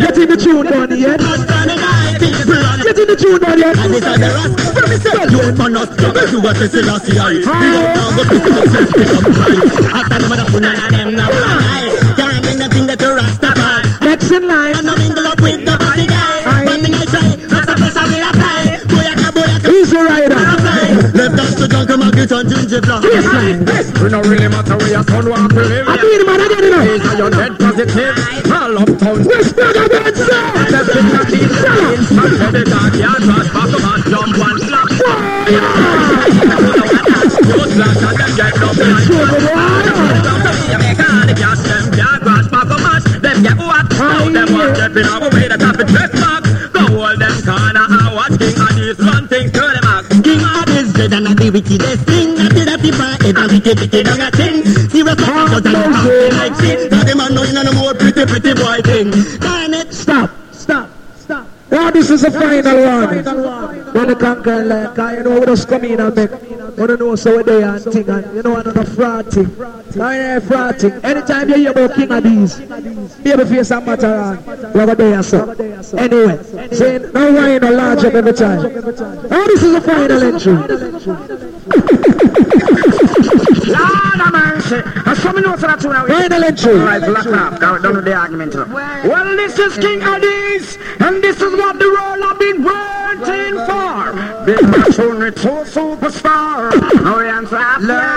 Get 0.00 0.18
in 0.18 0.28
the 0.28 0.36
tune 0.36 0.66
down 0.66 0.90
here. 0.90 1.16
Get 2.82 2.98
in 2.98 3.06
the 3.06 3.14
tune 3.16 3.38
down 3.38 3.58
here. 3.58 3.74
Next 14.00 14.30
in 14.32 14.48
line. 14.48 14.99
Baseline. 22.00 23.60
It 23.60 24.08
don't 24.10 24.26
really 24.28 24.48
matter 24.48 24.76
where 24.76 24.88
your 24.88 25.04
son 25.04 25.28
want 25.28 25.52
to 25.52 25.60
live. 25.60 25.86
I 25.88 25.96
beat 26.00 26.20
him 26.20 26.28
and 26.28 26.42
I 26.42 26.48
get 26.48 26.64
it 26.64 26.72
Is 26.72 27.04
up. 27.04 27.18
your 27.18 27.30
dead 27.30 27.58
positive? 27.58 28.16
All 28.50 28.78
uptown. 28.78 29.22
Let's 29.24 29.52
talk 29.52 29.76
about 29.76 30.14
that. 30.14 30.14
The 30.70 30.80
thing 30.88 31.08
that 31.12 31.28
is 31.30 31.52
saying, 31.60 32.02
some 32.08 32.32
say 32.40 32.50
the 32.56 32.64
dog 32.64 32.94
yard 32.96 33.22
was 33.28 33.48
back 33.52 33.72
up 33.76 33.84
and 33.84 34.02
jump 34.08 34.32
and 34.40 34.58
slap. 34.64 34.88
Good 37.40 37.72
luck 37.76 38.00
and 38.00 38.16
them 38.16 38.32
get 38.36 38.56
up 38.64 38.80
and 38.80 39.00
Show 39.04 39.20
me 39.20 39.36
the 39.36 39.52
Down 40.24 40.40
to 40.40 40.52
Jamaica, 40.70 41.08
the 41.28 41.34
gas 41.36 41.60
them 41.68 41.84
can't 41.92 42.22
grasp 42.22 42.50
back 42.50 42.70
up 42.70 42.80
much. 42.80 43.04
Them 43.20 43.42
get 43.42 43.58
what? 43.58 43.84
Now 43.92 44.24
them 44.30 44.48
want 44.56 44.72
get 44.76 44.96
in 44.96 45.04
our 45.04 45.28
way, 45.30 45.48
the 45.48 45.56
traffic 45.58 45.86
dress 45.88 46.10
back. 46.12 46.39
Wickedest 51.52 52.04
thing 52.06 52.34
that 52.36 52.78
people 52.80 53.02
ever 53.02 53.26
and 53.26 53.50
a 53.50 54.30
thing. 54.30 54.62
And 54.92 55.18
out 55.30 55.66
like 57.32 57.64
no 57.64 57.72
more 57.72 57.94
pretty 57.94 58.24
pretty 58.24 58.54
boy 58.54 58.80
thing. 58.82 59.10
Darn 59.40 59.74
it. 59.74 59.92
Stop. 59.92 60.30
Stop. 60.52 60.88
Stop. 61.16 61.46
This 61.92 62.10
is 62.10 62.22
the 62.22 62.30
final 62.30 62.84
one. 62.84 63.24
When 63.94 64.06
the 64.08 64.16
conquer 64.16 64.64
like, 64.64 64.96
you 65.16 65.24
know 65.24 65.40
we 65.40 65.46
just 65.46 65.68
come 65.68 65.84
in 65.84 65.98
and 66.00 66.14
make. 66.14 66.30
You 66.30 66.86
don't 66.86 67.00
know 67.00 67.16
so 67.16 67.36
we 67.36 67.42
there 67.42 67.68
and 67.68 67.82
thing 67.84 68.08
and 68.08 68.34
you 68.34 68.42
know 68.42 68.56
another 68.56 68.84
fraud 68.84 69.32
thing. 69.32 69.50
I 70.00 70.34
ain't 70.36 70.44
fraud 70.44 70.78
thing. 70.78 70.92
Anytime 71.04 71.48
you 71.48 71.56
hear 71.56 71.70
about 71.72 71.94
King 71.96 72.08
Addies, 72.08 73.24
baby 73.24 73.44
face 73.44 73.70
and 73.72 73.86
matter. 73.86 74.38
We 74.72 74.94
there 74.94 75.22
so. 75.22 75.50
Anyway, 75.98 76.38
saying 76.72 77.12
no 77.12 77.32
wine 77.32 77.60
no 77.60 77.70
large 77.72 78.04
up 78.04 78.14
every 78.14 78.32
time. 78.32 78.62
Now 78.62 79.46
this 79.46 79.62
is 79.62 79.72
the 79.72 79.80
final 79.80 80.22
entry. 80.22 80.52
Lord 83.70 84.20
of 84.20 84.32
mercy. 84.32 84.82
And 85.06 85.18
some 85.18 85.40
know 85.42 85.56
so 85.56 85.66
that 85.66 85.80
tune. 85.80 85.92
Final 85.92 86.44
entry. 86.44 86.74
Right, 86.74 87.02
lock 87.02 87.26
up. 87.26 87.60
Go 87.60 87.78
down 87.78 87.94
to 87.94 88.00
the 88.00 88.14
argument. 88.14 88.54
Well, 88.54 89.36
this 89.36 89.58
is 89.58 89.76
King 89.78 90.00
Addies, 90.00 90.78
and 91.00 91.22
this 91.22 91.40
is 91.40 91.52
what 91.56 91.78
the 91.78 91.86
role 91.86 92.22
I've 92.24 92.38
been 92.38 92.62
waiting 92.62 93.56
for. 93.66 94.12
Big 94.46 94.62
machinery 94.62 95.32
to 95.32 95.64
superstar. 95.66 96.70
Now 97.02 97.18
we 97.18 97.28
answer 97.28 97.48
fly 97.56 97.76
apart. 97.76 98.09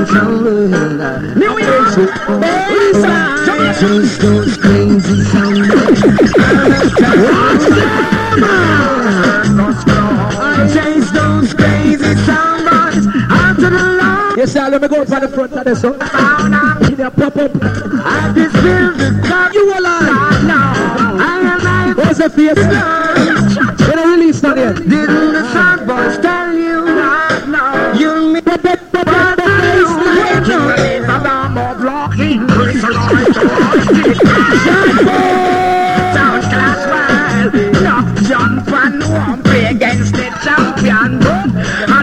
New. 0.00 0.06
Chase 3.80 4.16
those 4.18 4.56
crazy 4.56 5.22
sound. 5.24 5.70
Chase 10.72 11.10
those 11.10 11.52
crazy 11.52 12.14
soundboys 12.24 13.06
after 13.28 13.68
the 13.68 13.96
law. 14.00 14.34
Yes, 14.36 14.52
sir. 14.52 14.68
Let 14.70 14.80
me 14.80 14.88
go 14.88 15.02
up 15.02 15.10
on 15.12 15.20
the 15.20 15.28
front 15.28 15.52
of 15.52 15.64
this. 15.64 15.80
So. 15.82 15.92
Give 15.92 16.98
me 16.98 17.04
a 17.04 17.10
pop 17.10 17.36
up. 17.36 17.50
I 17.62 18.32
just 18.34 18.56
feel 18.56 18.92
the 18.96 19.20
God. 19.28 19.54
You 19.54 19.70
alive? 19.70 20.44
now. 20.46 20.72
I 21.20 21.40
am 21.40 21.60
like 21.62 21.96
What's 21.98 22.18
the 22.18 22.30
face? 22.30 22.56
When 22.56 23.98
I 23.98 24.14
release 24.14 24.42
on 24.44 24.56
here. 24.56 24.72
Sound 36.14 36.42
class 36.52 36.80
wild. 36.92 37.52
No, 37.84 37.96
jump 38.28 38.68
and 38.68 39.02
won't 39.02 39.44
play 39.44 39.64
against 39.66 40.14
the 40.14 40.26
champion. 40.44 41.20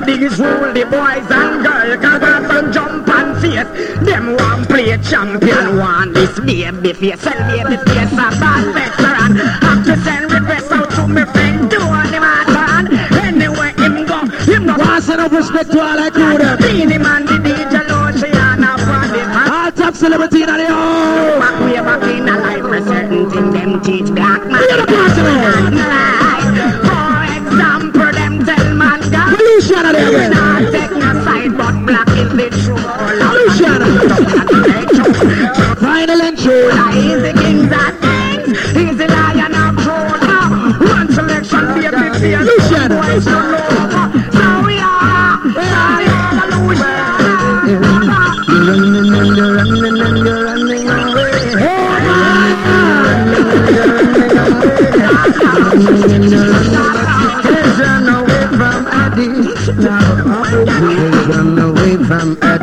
Think 0.07 0.21
it's 0.21 0.39
rule 0.39 0.71
the 0.71 0.85
boys 0.85 1.27
and 1.29 1.67
girls. 1.67 1.99
Cause 1.99 2.23
I 2.23 2.39
some 2.47 2.71
jump 2.71 3.09
and 3.09 3.35
face. 3.43 3.67
Them 4.07 4.37
want 4.37 4.69
play 4.69 4.97
champion. 5.03 5.75
Want 5.75 6.13
this 6.13 6.39
baby 6.39 6.93
face. 6.93 7.19
Sell 7.19 7.35
baby 7.51 7.75
face 7.75 8.13
a 8.15 8.31
bad 8.39 8.71
veteran. 8.71 9.35
Have 9.35 9.83
to 9.83 9.97
send 10.07 10.31
request 10.31 10.71
out 10.71 10.89
to 10.91 11.07
my 11.09 11.25
friend. 11.25 11.69
Do 11.69 11.81
on 11.81 12.07
him 12.07 12.23
a 12.23 12.39
turn. 12.47 12.87
Anywhere 13.19 13.75
him 13.75 14.05
go, 14.07 14.23
him 14.47 14.65
not 14.65 14.79
Pass 14.79 15.09
enough 15.09 15.33
respect 15.33 15.71
to 15.73 15.79
all 15.81 15.99
I 15.99 16.09
crew 16.09 16.37
them. 16.37 16.57
Beenie 16.57 16.97
Man, 16.97 17.25
the 17.25 17.33
DJ 17.43 17.83
Luciano, 17.91 18.79
and 18.79 19.51
All 19.51 19.71
top 19.73 19.93
celebrity 19.93 20.43
in 20.43 20.47
the 20.47 20.66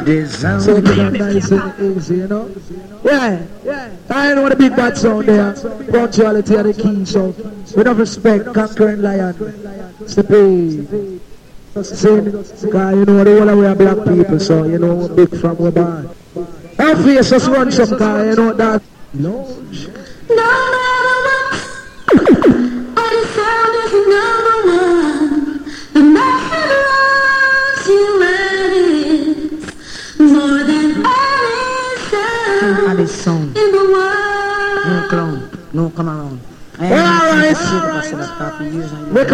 from 0.04 0.14
Addies. 0.14 0.60
So 0.62 0.76
it's 0.76 0.96
not 0.96 1.12
nice 1.12 1.50
and 1.50 1.96
easy, 1.96 2.16
you 2.16 2.28
know? 2.28 2.54
Yeah, 3.04 3.46
yeah. 3.64 3.96
I 4.10 4.34
know 4.34 4.42
what 4.42 4.52
a 4.52 4.56
big 4.56 4.76
bad 4.76 4.96
sound 4.96 5.28
there. 5.28 5.52
Punctuality 5.90 6.56
are 6.56 6.62
the 6.62 6.74
key, 6.74 7.04
so 7.04 7.28
with 7.28 7.78
enough 7.78 7.98
respect, 7.98 8.52
conquering 8.54 9.02
lion. 9.02 9.34
The 9.34 10.24
pay. 10.24 11.82
sin. 11.82 12.30
Cause 12.32 12.64
you 12.64 13.04
know 13.04 13.24
the 13.24 13.44
whole 13.44 13.58
we 13.58 13.66
are 13.66 13.74
black 13.74 14.06
people, 14.06 14.38
so 14.38 14.64
you 14.64 14.78
know 14.78 15.08
big 15.08 15.28
from 15.40 15.56
we're 15.58 15.70
born. 15.72 16.08
Our 16.78 16.94
just 17.22 17.48
run 17.48 17.72
some 17.72 17.98
car, 17.98 18.26
you 18.26 18.36
know 18.36 18.52
that. 18.52 18.82
No. 19.12 19.42
No 20.28 20.36
matter 20.36 21.03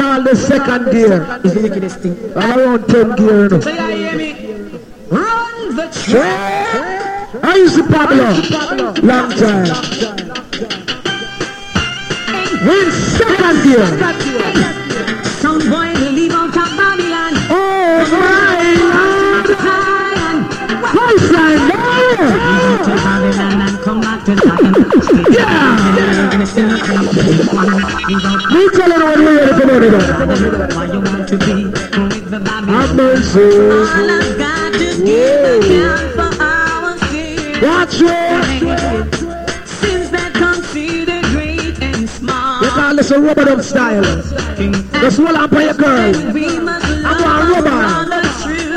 call 0.01 0.23
the 0.23 0.35
second 0.35 0.91
gear. 0.93 1.27
It's 1.45 1.55
the 1.55 1.61
wickedest 1.61 1.99
thing. 2.01 2.17
I'm 2.37 2.59
around 2.59 2.89
10 2.89 3.17
gear, 3.17 3.49
know. 3.49 3.61
So 3.61 3.71
you 3.71 3.77
hear 3.97 4.17
me? 4.17 4.31
Run 5.11 5.77
the 5.77 5.87
track. 6.03 7.45
I 7.45 7.57
used 7.57 7.77
to 7.77 7.85
Pablo. 7.85 8.29
Long 9.11 9.31
time. 9.43 9.67
In 12.73 12.89
second 13.17 13.57
gear. 13.65 13.89
Some 15.43 15.61
boy 15.69 15.89
will 16.01 16.15
leave 16.19 16.33
out 16.33 16.57
of 16.63 16.71
Babylon. 16.81 17.33
Oh 17.53 17.97
my 18.17 18.73
Lord. 18.81 19.47
Zion. 19.67 20.37
Christ 20.91 21.29
line 21.37 21.63
there. 21.71 22.29
Leave 22.57 22.83
to 22.89 22.95
Babylon 23.05 23.57
and 23.67 23.77
come 23.85 24.01
back 24.01 24.21
to 24.25 24.33
Zion. 24.37 24.75
Yeah. 25.31 25.91
Me 28.51 28.63
telling 28.75 29.23
you 29.23 29.50
what 29.71 29.83
Have 32.67 32.95
mercy. 32.97 33.51
Sins. 34.91 35.71
Watch 37.63 38.01
it. 38.01 38.09
Sins 39.67 40.11
that 40.11 40.33
consider 40.35 41.21
great 41.31 41.83
and 41.83 42.09
small. 42.09 42.61
This 42.97 43.11
a 43.11 43.21
rubber 43.21 43.45
dub 43.45 43.63
style. 43.63 44.05
Hold 44.05 45.37
on 45.37 45.49
for 45.49 45.61
your 45.61 45.75
girl. 45.75 46.15
I'm 47.07 47.25
a 47.25 47.53
rubber. 47.53 47.81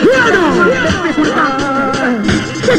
Here 0.01 0.29
now. 0.32 0.72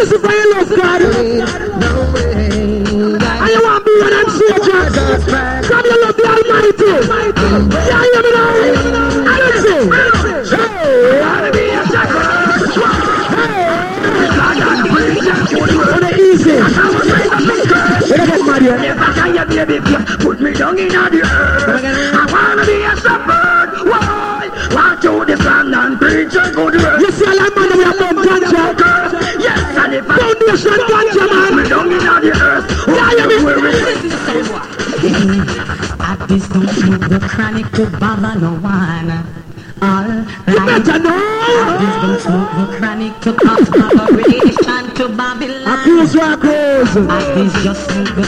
Is 0.00 0.12
why 0.22 0.32
you 0.32 0.46
love 0.54 0.68
God. 0.70 1.02
And 1.02 1.44
you 3.50 3.60
want 3.62 3.84
to 3.84 3.84
be 3.84 3.92
and 4.00 4.30
soldier. 4.32 4.80
God, 5.68 5.84
you 5.84 5.96
love 6.00 6.16
the 6.16 6.24
Almighty. 6.24 6.92
Yeah, 7.86 8.00
hear 8.00 8.22
me 8.24 8.30
now? 8.32 8.48
I 9.28 9.36
don't 9.38 9.60
say. 9.60 9.80
The. 9.84 10.00
I 19.10 19.46
you 19.50 19.66
baby, 19.66 19.94
put 20.18 20.40
me 20.40 20.52
down 20.54 20.78
in 20.78 20.88
the 20.88 20.96
earth. 20.96 21.84
I 22.14 22.24
wanna 22.32 22.64
be 22.64 22.82
a 22.82 22.96
shepherd. 22.96 23.70
Why? 23.86 24.48
Want 24.72 25.02
to 25.02 25.24
defend 25.26 25.74
and 25.74 25.98
preach 25.98 26.34
a 26.34 26.50
good 26.54 26.74
word. 26.76 26.89
If 30.54 30.66
I 30.66 30.76
Foundation 30.76 31.10
ganja, 31.10 31.24
put 31.28 31.54
me 31.54 31.56
man. 31.56 31.68
down 31.68 31.86
in 31.92 31.98
the 31.98 32.30
earth, 32.42 32.66
Yeah, 32.88 33.10
you 33.12 33.28
mean? 33.28 33.44
where 33.44 33.58
is 33.66 34.02
At 36.00 36.28
this 36.28 36.48
don't 36.48 36.68
smoke 36.68 37.08
the 37.08 37.20
chronic 37.20 37.70
to 37.72 37.86
bother 37.98 38.34
no 38.40 38.52
one. 38.54 39.10
All 39.82 40.04
You 40.46 40.60
better 40.66 40.92
At 40.92 41.02
know. 41.02 41.78
this 41.80 41.96
don't 42.02 42.20
smoke 42.20 42.50
the 42.58 42.76
chronic 42.78 43.20
to 43.20 43.32
cause 43.34 43.68
collaboration 43.70 44.94
to 44.96 45.08
Babylon. 45.08 45.78
Accuse 45.78 46.14
your 46.14 46.32
accuse. 46.34 46.96
At 46.96 47.34
this 47.34 47.52
just 47.64 47.90
smoke 47.90 48.14
the 48.16 48.24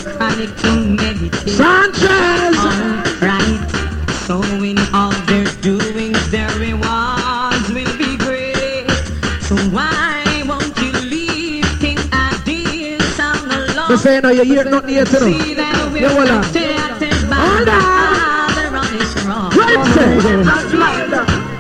the 14.03 14.11
Lord? 14.11 14.11
Me 14.11 14.11
say 14.11 14.21
no, 14.21 14.31
you 14.31 14.45
hear 14.45 14.65
nothing 14.65 14.95
yet. 14.95 15.09
See 15.09 15.55
that 15.55 15.93
well, 15.93 16.29
uh, 16.29 16.43
protected 16.43 17.31
by 17.31 17.63
the. 17.65 17.73
Father 17.73 18.69
on 18.77 18.87
his 18.93 19.13
throne. 19.15 19.51
Right, 19.53 19.83
say. 19.95 21.53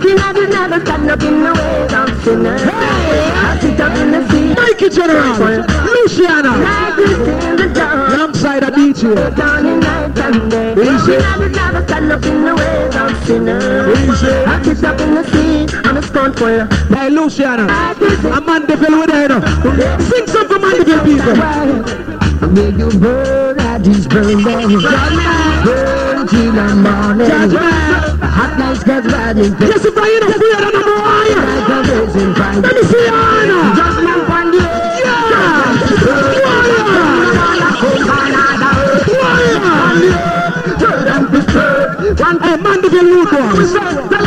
King 0.00 0.18
of 0.18 0.34
the 0.34 0.46
never 0.48 0.80
stand 0.80 1.10
up 1.10 1.22
in 1.22 1.44
the 1.44 1.52
ways 1.52 1.92
of 1.92 2.24
sinners. 2.24 2.62
I 2.64 3.58
sit 3.60 3.80
up 3.80 3.96
in 3.98 4.10
the 4.12 4.20
sea. 4.30 4.54
Mikey 4.54 4.88
General. 4.88 5.62
Luciano. 5.84 6.52
Like 6.56 6.96
this 6.96 7.18
in 7.44 7.56
the 7.56 7.66
dawn. 7.74 8.12
Alongside 8.14 8.62
a 8.62 8.70
DJ. 8.70 9.14
Down 9.36 9.66
in 9.66 9.80
night 9.80 10.18
and 10.18 10.50
day. 10.50 10.72
Easy. 10.72 11.16
Of 11.16 11.38
the 11.38 11.48
never 11.52 11.82
stand 11.86 12.12
up 12.12 12.20
the 12.22 12.54
ways 12.54 12.96
of 12.96 13.26
sinners. 13.26 13.98
Easy. 13.98 14.26
I 14.26 14.62
sit 14.62 14.84
up 14.84 15.00
in 15.00 15.14
the 15.14 15.24
sea. 15.30 15.53
I'm 16.12 16.32
a 16.32 16.34
for 16.34 16.50
you. 16.50 16.66
Hey, 16.94 17.08
Luciano. 17.10 17.66
Like 17.66 17.98
this 17.98 18.24
in 18.24 18.32
A 18.32 18.40
Mandeville 18.40 18.98
with 19.00 19.10
her. 19.10 19.40
Sing 20.02 20.26
some 20.26 20.48
for 20.48 20.58
Mandeville 20.58 21.04
people. 21.04 21.34
Will 22.52 22.78
you 22.78 22.90
burn 22.98 23.58
at 23.60 23.86
his 23.86 24.06
burn 24.06 24.42
down? 24.44 24.82
Burn 25.64 26.26
till 26.28 26.52
the 26.52 26.74
morning. 26.74 27.28
Judgment. 27.28 28.22
Hot 28.22 28.58
nights 28.58 28.84
get 28.84 29.04
riding. 29.06 29.56
Yes, 29.60 29.84
if 29.84 29.96
I 29.96 30.08
ain't 30.08 30.24
afraid 30.24 30.64
of 30.64 30.72
number 30.72 30.96
one. 31.00 31.28
Like 31.34 31.68
a 31.68 32.04
racing 32.04 32.34
fire. 32.34 32.60
Let 32.60 32.74
me 32.74 32.82
see 32.82 33.04
you, 33.04 33.14
Anna. 33.14 33.74
Judgment 33.74 34.30
on 34.30 34.50
the 34.50 34.58
Warrior. 34.58 35.24
Hey, 42.44 42.56
Mandeville 42.56 43.04
Root 43.04 43.30
Boys. 43.30 43.72
Come 43.74 44.23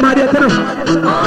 Maria 0.00 0.28
Teresa. 0.28 1.21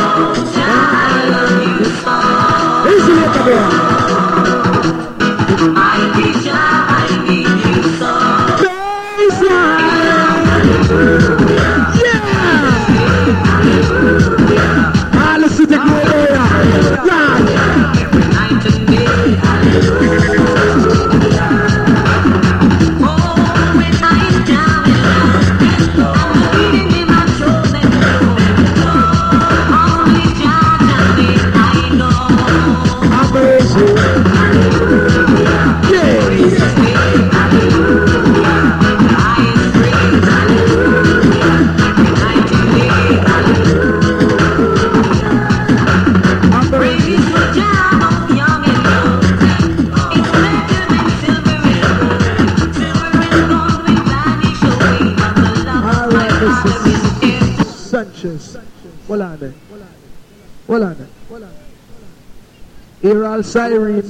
Here 63.06 63.44
siren. 63.44 64.02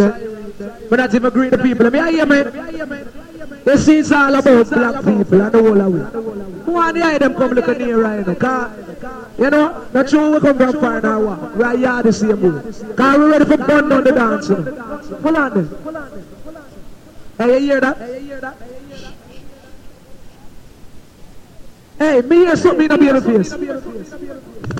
We're 0.89 0.95
not 0.95 1.13
even 1.13 1.33
greet 1.33 1.51
the 1.51 1.57
people. 1.57 1.91
Me 1.91 1.99
hear 2.11 2.25
man. 2.25 2.47
this 3.65 3.89
is 3.89 4.09
all 4.09 4.33
about 4.33 4.69
black 4.69 5.03
people 5.03 5.41
and 5.41 5.51
the 5.51 5.61
whole 5.61 5.81
of 5.81 5.95
it. 5.95 6.63
Who 6.63 6.77
are 6.77 6.93
they? 6.93 7.17
Them 7.17 7.35
come 7.35 7.51
looking 7.51 7.77
near 7.77 8.01
right 8.01 8.25
now. 8.25 8.73
You 9.37 9.49
know, 9.49 9.85
not 9.93 10.09
sure 10.09 10.31
we 10.31 10.39
come 10.39 10.57
from 10.57 10.79
far 10.79 11.01
now. 11.01 11.19
Right 11.19 11.77
here, 11.77 12.03
the 12.03 12.13
same 12.13 12.41
way. 12.41 12.61
Because 12.87 13.17
we 13.19 13.25
ready 13.25 13.43
for 13.43 13.57
burn 13.57 13.89
down 13.89 14.03
the 14.05 14.11
dance. 14.13 14.47
You. 14.47 15.17
Pull 15.17 15.35
on 15.35 15.53
them. 15.53 15.67
Hey, 17.37 17.59
you 17.59 17.65
hear 17.65 17.81
that? 17.81 17.97
Hey, 21.99 22.21
me 22.21 22.35
hear 22.37 22.55
something 22.55 22.89
in 22.89 23.15
the 23.15 23.21
face. 23.21 24.71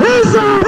He's 0.00 0.34
a 0.34 0.67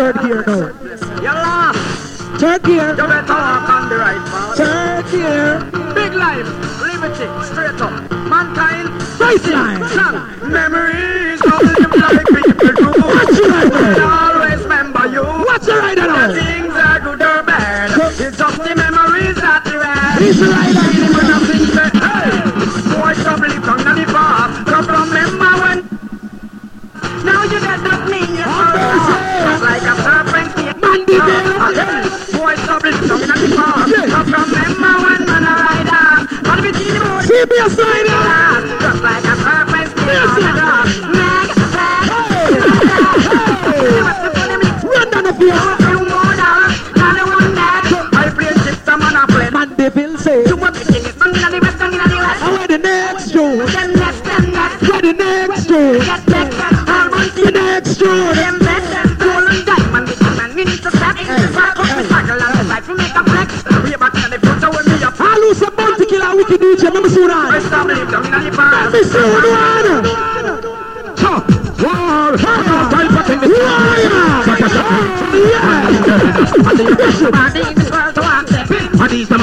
third 0.00 0.20
here. 0.20 0.44
now. 0.46 1.20
You're 1.20 1.34
lost. 1.34 1.78
Third 2.40 2.62
gear. 2.62 2.90
You 2.90 2.96
better 2.96 3.34
walk 3.34 3.68
on 3.68 3.88
the 3.90 3.96
right 3.96 4.24
path. 4.32 4.56
Third 4.56 5.04
gear. 5.12 5.60
Big 5.94 6.14
life, 6.14 6.48
liberty, 6.80 7.28
straight 7.44 7.80
up. 7.82 8.10
Mankind, 8.28 8.88
right 9.20 9.44
line. 9.46 10.19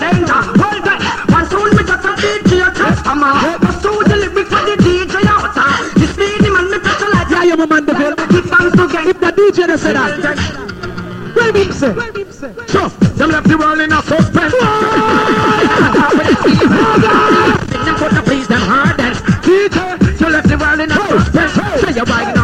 danger. 0.00 0.40
One 1.32 1.46
soon 1.50 1.70
me 1.76 1.82
DJ 2.22 2.62
customer. 2.74 3.32
The 3.62 4.76
DJ. 4.78 5.14
This 5.94 6.16
lady 6.16 6.50
man 6.50 6.70
me 6.70 6.78
touch 6.78 7.02
you 7.44 7.56
the 7.56 7.94
If 9.08 9.18
the 9.20 9.30
DJ 9.32 9.78
say 9.78 9.92
that, 9.92 10.20
the 13.48 13.56
world 13.58 13.80
in 13.80 13.92
a. 13.92 14.02
Please 18.24 18.48
them 18.48 18.60
hard 18.62 19.00
and 19.00 19.16
DJ, 19.42 20.20
you 20.20 20.28
left 20.28 20.48
the 20.48 20.56
world 20.56 20.80
in 20.80 20.90
a 20.90 20.94
suspense. 20.94 21.52
Say 21.80 21.92
you're 21.94 22.04
right 22.04 22.34
now. 22.34 22.41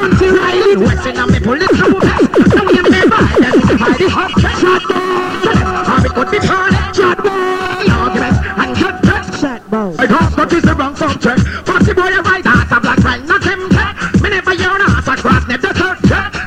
Heart. 0.00 0.20
You 0.20 0.38
ride 0.38 0.66
it? 0.66 0.78
Western 0.78 1.16
and 1.16 1.30
me 1.30 1.38
it 1.38 1.70
through. 1.76 2.00
Now 2.00 2.70
you 2.70 2.82
buy 3.10 3.32
that 3.40 3.54
in 3.54 3.66
the 3.68 3.76
party 3.76 4.08
hot. 4.08 4.32
Shot 4.60 4.82
boy. 4.88 5.30
Or 5.90 5.98
it 6.06 6.12
could 6.16 6.30
be 6.30 6.38
turn. 6.40 6.72
Shot 6.94 7.18
boy. 7.20 7.84
Argument 7.90 8.36
and 8.60 8.72
touch. 9.04 9.40
Shot 9.40 9.70
bow. 9.70 9.94
I 9.98 10.06
don't 10.06 10.36
but 10.36 10.52
it's 10.52 10.64
the 10.66 10.74
wrong 10.74 10.96
subject. 10.96 11.40
Fussy 11.66 11.92
boy, 11.92 12.08
you 12.08 12.22
right 12.22 12.46
ass, 12.46 12.72
a 12.72 12.80
black 12.80 12.98
friend, 13.00 13.26
not 13.28 13.44
him. 13.44 13.60
Me 14.22 14.28
never 14.30 14.54
hear 14.54 14.70
an 14.70 14.82
ass 14.82 15.08
across, 15.08 15.46
never 15.48 15.72
touch. 15.72 15.98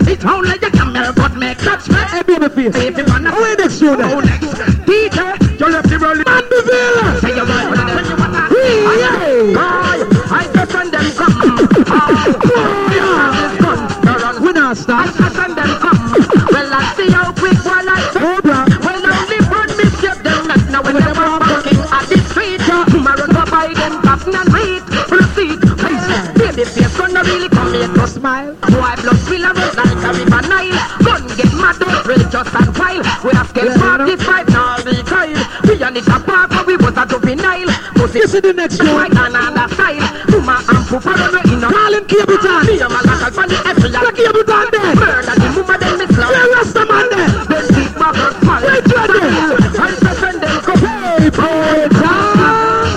It's 0.07 0.25
only 0.25 0.57
the 0.57 0.69
camel, 0.71 1.13
but 1.13 1.35
make 1.35 1.57
touch 1.59 1.89
me. 1.89 1.95
Hey, 1.95 2.23
baby 2.23 2.49
face. 2.49 2.75
If 2.75 2.97
you 2.97 3.05
wanna 3.05 3.31
Where 3.31 3.55
next 3.57 3.79
to 3.79 3.85
go 3.85 3.95
that? 3.97 4.25
next, 4.25 4.53
DJ, 4.87 5.59
you 5.59 5.67
left 5.69 5.89
the 5.89 5.99
rolling. 5.99 6.23
Mandeville. 6.25 7.12
Smile. 28.23 28.55
Boy 28.71 28.93
blood 29.03 29.19
run 29.27 29.75
like 29.75 29.99
a 29.99 30.11
river 30.15 30.43
Nile 30.47 30.79
Gun 31.03 31.23
get 31.35 31.51
mad 31.59 31.75
just 32.31 32.55
and 32.55 32.71
while 32.79 33.03
We 33.19 33.31
have 33.35 33.49
scale 33.51 33.75
45 33.75 34.47
now 34.47 34.79
recoil 34.87 35.39
We 35.67 35.73
are 35.83 35.91
it 35.91 36.07
apart 36.07 36.49
but 36.55 36.63
we 36.65 36.77
was 36.79 36.95
a 36.95 37.03
juvenile. 37.03 37.67
Pussy 37.99 38.23
This 38.23 38.33
is 38.33 38.41
the 38.41 38.53
next 38.53 38.79
right 38.79 39.11
one. 39.11 39.35
another 39.35 39.67
style. 39.75 40.07
Puma 40.31 40.55
and 40.71 40.83
Pupa 40.87 41.11
run 41.19 41.35
in 41.51 41.63
a 41.63 41.67
Calling 41.67 42.07
Capleton. 42.07 42.63
Me 42.63 42.79
a 42.79 42.87
man 42.87 43.03
like 43.03 43.27
a 43.27 43.29
funny 43.35 43.57
every 43.67 43.91
The 43.91 43.99
Capleton 43.99 44.67
there. 44.71 44.95
Murder 45.03 45.35
the 45.43 45.47
mama 45.51 45.75
then 45.83 45.93
me 45.99 46.05
slap 46.15 46.31
The 46.31 46.43
Rasta 46.55 46.83
man 46.87 47.05
there. 47.11 47.31
Then 47.51 47.65
keep 47.75 47.91
buggers 47.99 48.35
smile 48.39 48.63
Right 48.63 48.87
there. 48.87 49.43
I 49.83 50.15
send 50.15 50.39
them 50.39 50.57
come. 50.63 50.79
Hey, 50.79 51.27
poeta. 51.27 52.13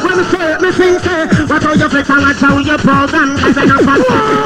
when 0.06 0.14
me 0.18 0.24
say, 0.30 0.48
me 0.62 0.70
sing 0.70 0.98
say, 1.02 1.26
what 1.50 1.62
how 1.66 1.74
you 1.74 1.88
flex 1.90 2.10
and 2.14 2.22
watch 2.22 2.38
how 2.38 2.58
you 2.62 2.78
program, 2.78 3.30
cause 3.42 3.58
I 3.58 3.64
know 3.66 3.82
fast. 3.82 4.45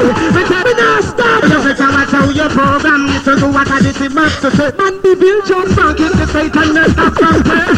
Me 0.00 0.42
say, 0.48 0.62
me 0.64 0.72
not 0.80 1.04
stop. 1.04 1.44
You 1.44 1.60
and 1.60 1.92
watch 1.92 2.08
how 2.08 2.30
you 2.32 2.48
program, 2.48 3.04
you 3.04 3.20
to 3.20 3.32
do 3.36 3.48
what 3.52 3.68
I 3.68 3.80
did 3.84 3.94
to 4.00 4.08
must 4.08 4.40
to 4.40 4.50
say. 4.56 4.72
Mandeville 4.72 5.42
John 5.44 5.68
Frank 5.76 6.00
is 6.00 6.12
the 6.16 6.26
Satan, 6.26 6.72
not 6.72 6.88
stop 6.90 7.12
from 7.12 7.42
play. 7.44 7.68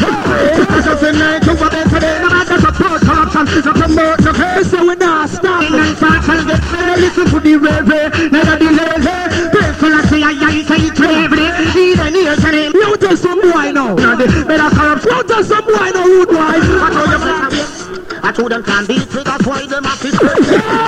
Because 0.55 0.87
of 0.87 0.99
the 1.03 1.13
night, 1.19 1.43
you 1.43 1.55
want 1.59 1.75
to 1.75 1.83
no 1.83 2.29
matter 2.31 2.59
support 2.63 3.03
corruption, 3.03 3.45
no 3.67 3.73
promote, 3.75 4.21
no 4.23 4.33
hate. 4.39 4.67
So 4.71 4.87
we 4.87 4.95
not 4.95 5.29
stop. 5.29 5.67
And 5.67 5.97
start 5.99 6.29
and 6.31 6.47
get 6.47 6.63
ready, 6.71 7.01
listen 7.03 7.27
to 7.27 7.39
the 7.43 7.55
rave, 7.59 7.91
never 8.31 8.55
be 8.55 8.69
lazy. 8.71 9.19
People 9.51 9.91
are 9.91 10.07
say, 10.07 10.23
I, 10.23 10.33
I 10.39 10.63
say 10.63 10.81
it 10.87 10.95
bravely, 10.95 11.47
need 11.75 11.99
a 11.99 12.07
near 12.07 12.37
to 12.39 12.49
him. 12.55 12.71
You 12.71 12.97
tell 13.03 13.17
some 13.17 13.41
boy 13.43 13.75
now. 13.75 13.97
Better 13.99 14.71
corruption. 14.71 15.11
You 15.11 15.23
tell 15.27 15.43
some 15.43 15.65
boy 15.67 15.91
now, 15.91 16.07
rude 16.07 16.29
boy. 16.31 16.39
I 16.39 16.89
told 16.95 17.11
you, 17.11 17.83
I 18.25 18.31
told 18.31 18.53
them 18.53 18.63
can't 18.63 18.87
beat 18.87 19.03
it, 19.03 19.25
that's 19.25 19.47
why 19.47 19.67
them 19.67 19.83
have 19.83 20.01
to 20.01 20.82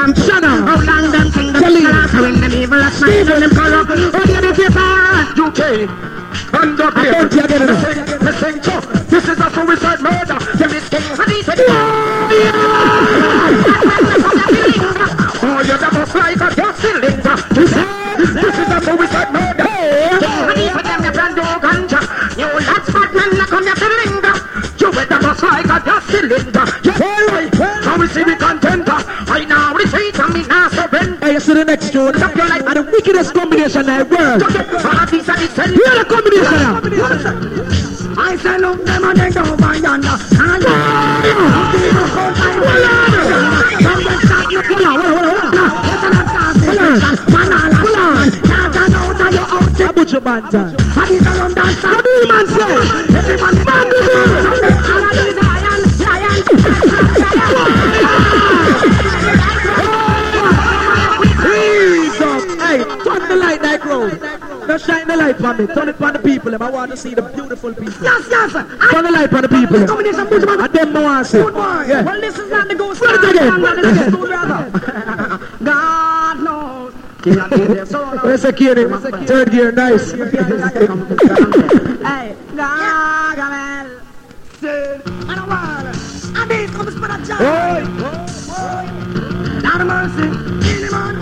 Shut 0.00 0.42
up. 0.42 0.64
How 0.64 0.80
long 0.80 1.12
them 1.12 1.28
the 1.30 1.42
last 1.92 2.14
when 2.14 2.40
them 2.40 2.52
evil 2.52 2.78
night 2.78 3.02
and 3.04 3.28
them 3.28 3.50
corrupt. 3.50 3.90
Oh, 3.90 4.24
the 4.24 4.32
other 4.32 4.54
paper. 4.56 4.80
UK. 5.36 5.60
And 6.56 6.80
up 6.80 6.96
here. 6.96 7.12
Don't 7.12 7.32
you 7.36 7.44
get? 7.46 7.60
The 7.60 8.32
same 8.40 8.60
tough. 8.62 8.88
This 9.10 9.28
is 9.28 9.38
a 9.38 9.50
suicide 9.52 10.00
murder. 10.00 10.38
There 10.56 10.74
is 10.74 10.88
King. 10.88 11.04
Oh, 15.42 15.60
you're 15.68 15.76
the 15.76 15.90
most 15.92 16.14
like 16.14 16.40
a 16.40 16.48
gas 16.56 16.80
cylinder. 16.80 17.36
This 17.52 17.72
is 18.56 18.72
a 18.72 18.80
suicide 18.80 19.30
murder. 19.36 19.64
King 19.68 20.48
Addies 20.48 20.74
with 20.76 20.86
them, 20.88 21.02
the 21.04 21.10
brand 21.12 21.36
new 21.36 21.44
ganja. 21.60 22.00
You 22.40 22.48
lads, 22.48 22.88
bad 22.88 23.12
men, 23.12 23.36
like 23.36 23.52
on 23.52 23.64
your 23.68 23.76
cylinder. 23.76 24.34
You 24.80 24.90
with 24.96 25.10
most 25.20 25.42
like 25.42 25.66
a 25.66 25.78
gas 25.84 26.04
cylinder. 26.08 26.69
I 29.92 29.96
receive 29.96 30.14
from 30.14 30.32
now 30.48 30.68
surrender. 30.68 31.18
Hey, 31.26 31.32
you 31.32 31.40
see 31.40 31.54
the 31.54 31.64
next 31.64 31.92
tune? 31.92 32.14
Stop 32.14 32.36
your 32.36 32.48
life. 32.48 32.62
And 32.66 32.76
the 32.76 32.82
wickedest 32.90 33.34
combination 33.34 33.88
in 33.88 33.98
the 33.98 34.04
world. 34.04 34.42
Parties 34.82 35.28
and 35.28 35.42
it's 35.42 35.54
send- 35.54 35.74
Hear 35.74 35.94
the 35.98 36.04
combination. 36.04 36.56
I 38.18 38.36
say 38.36 38.58
look 38.58 38.84
them 38.84 39.04
and 39.04 39.18
they 39.18 39.30
go 39.30 39.56
by 39.56 39.74
yonder. 39.76 40.08
And 40.08 40.64
I 49.82 49.92
put 49.94 50.12
your 50.12 50.20
man 50.20 50.50
down. 50.50 50.76
What 53.40 53.49
Shine 64.84 65.06
the 65.06 65.16
light 65.16 65.40
on 65.40 65.56
me. 65.58 65.66
Turn 65.66 65.88
it 65.88 66.00
on 66.00 66.12
the 66.12 66.18
people. 66.18 66.62
I 66.62 66.70
want 66.70 66.90
to 66.90 66.96
see 66.96 67.14
the 67.14 67.22
beautiful 67.22 67.72
people. 67.74 68.02
Yes, 68.02 68.26
yes. 68.30 68.52
Turn 68.52 69.04
the 69.04 69.10
light 69.10 69.32
on 69.32 69.42
the 69.42 69.48
people. 69.48 69.78
them. 69.78 69.86
Combination 69.88 70.26
Bushman. 70.28 70.60
And 70.60 70.72
them 70.72 70.96
I 70.96 71.02
want 71.02 71.26
to 71.26 71.30
see. 71.30 71.38
Yeah. 71.38 72.02
Well, 72.02 72.20
this 72.20 72.38
is 72.38 72.50
not 72.50 72.68
the 72.68 72.74
ghost. 72.74 73.00
Run 73.00 73.14
it 73.14 73.24
again. 73.30 73.60
God 75.64 76.40
knows. 76.40 76.94
King 77.22 77.38
of 77.38 77.50
the 77.50 77.86
soul. 77.86 78.18
Where's 78.18 78.42
the 78.42 78.52
kid? 78.52 78.76
Third 79.26 79.50
gear, 79.50 79.72
nice. 79.72 80.12
Hey, 82.00 82.34
Gargamel. 82.54 84.00
I 84.62 84.64
don't 85.34 85.48
want 85.48 85.86
I 86.34 86.36
need 86.48 86.70
come 86.70 86.86
to 86.86 86.92
spend 86.92 87.12
a 87.12 87.18
job. 87.26 87.40
Oi. 87.42 87.84
Down 89.60 89.86
mercy. 89.86 90.28
Anyone. 90.70 91.19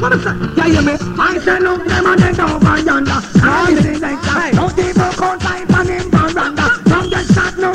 What 0.00 0.12
is 0.12 0.24
that? 0.24 0.36
Yeah, 0.56 0.66
yeah, 0.66 0.80
me. 0.82 0.92
I 1.18 1.38
say 1.38 1.58
look 1.58 1.86
them 1.86 2.06
and 2.06 2.20
they 2.20 2.32
go 2.34 2.44
over 2.44 2.78
yonder. 2.80 3.12
I 3.12 3.74
see 3.80 3.96
they 3.96 4.16
say, 4.20 4.52
no 4.52 4.68
people 4.68 5.10
can't 5.16 5.40
fight 5.42 5.86
him 5.86 6.10
for 6.10 6.28
randa. 6.34 6.68
From 6.84 7.08
the 7.08 7.24
shot, 7.32 7.56
no. 7.56 7.72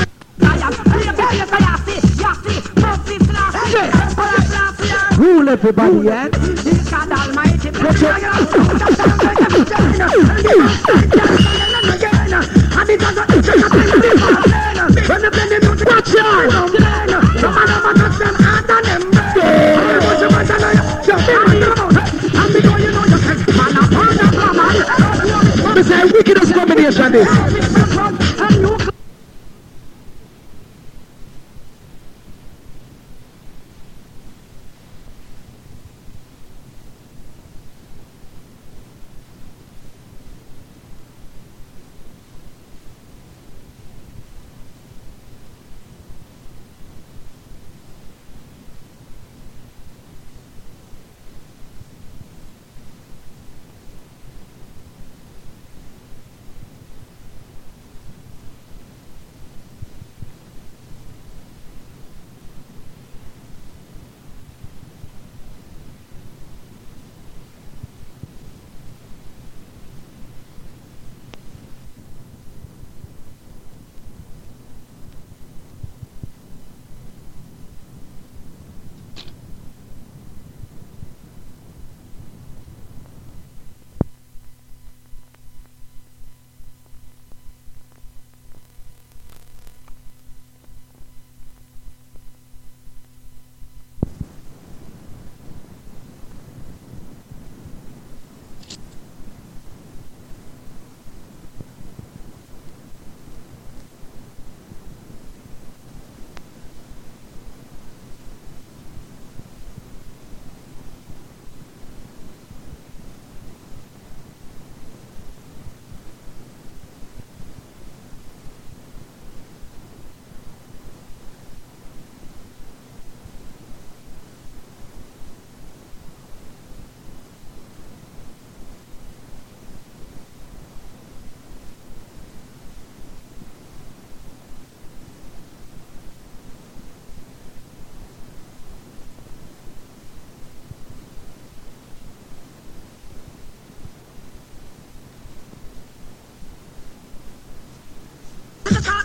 Rule 5.17 5.49
everybody, 5.49 6.05
yeah? 6.05 6.27
Watch 15.85 16.15
out! 16.17 16.80
Is 26.01 26.09
a 26.09 26.13
wickedest 26.15 26.53
combination, 26.55 27.11
this. 27.11 27.80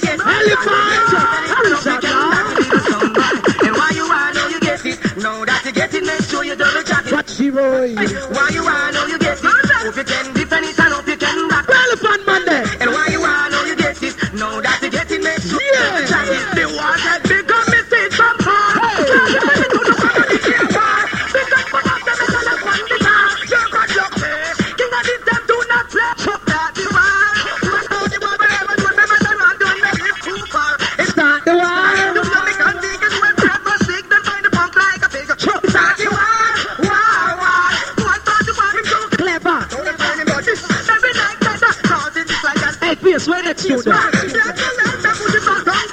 get... 0.00 0.20
Elephant! 0.20 0.87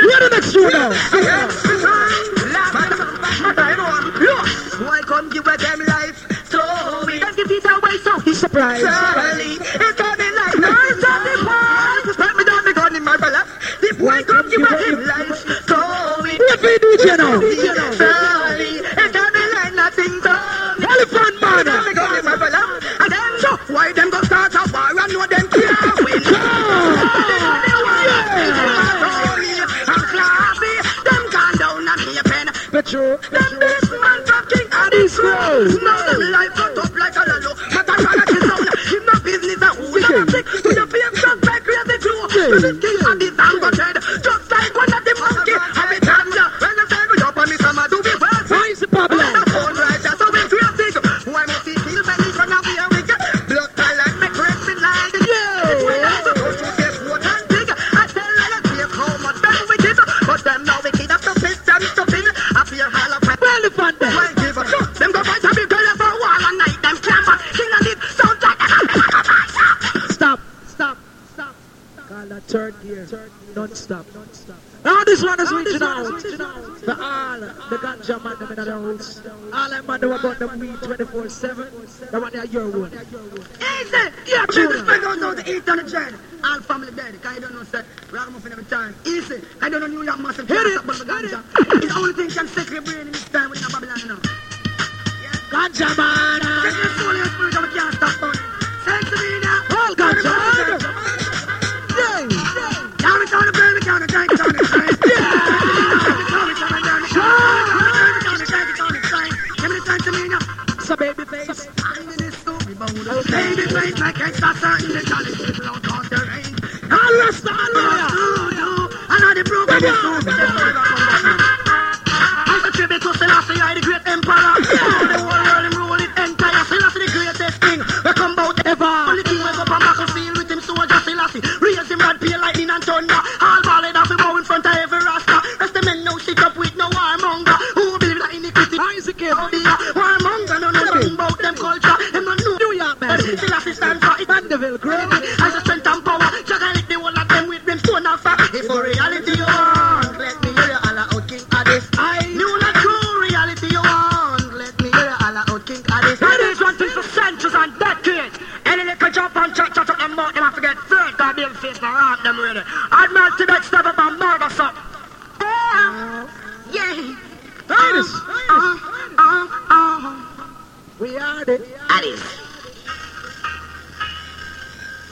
Where 0.06 0.20
the 0.22 0.30
next 0.36 0.54
two 0.54 0.70
now? 0.70 0.90
Life? 5.88 6.20
So 6.50 6.60
we 7.06 7.20
don't 7.20 7.36
give 7.36 7.50
it 7.52 7.66
away, 7.66 7.98
so 8.04 8.20
he's 8.20 8.40
surprised. 8.40 8.84
It's 8.84 10.02
on 10.02 10.18
life. 10.36 10.56
No, 10.60 10.70
it's. 10.90 11.04
Let 12.18 12.36
me 12.38 12.44
down 12.46 12.64
the 12.66 12.74
gun 12.74 12.96
in 12.96 13.04
my 13.04 13.16
life. 13.16 13.80
The 13.82 13.94
boy 13.98 14.24
come 14.24 14.50
give 14.50 14.62
life. 14.62 15.66
What 16.38 16.62
we 16.62 16.78
do, 16.78 16.88
you 17.08 17.18
know? 17.18 18.05
no 35.68 36.65
like 79.76 79.88
man, 79.88 80.02
know 80.02 80.16
about 80.16 80.40
the 80.40 80.48
24 80.48 81.30
7. 81.30 81.68
That 82.12 82.22
one 82.22 82.32
that 82.34 82.52
you're 82.52 82.70
one. 82.70 82.92
Easy! 82.92 83.98
Yeah, 84.28 84.46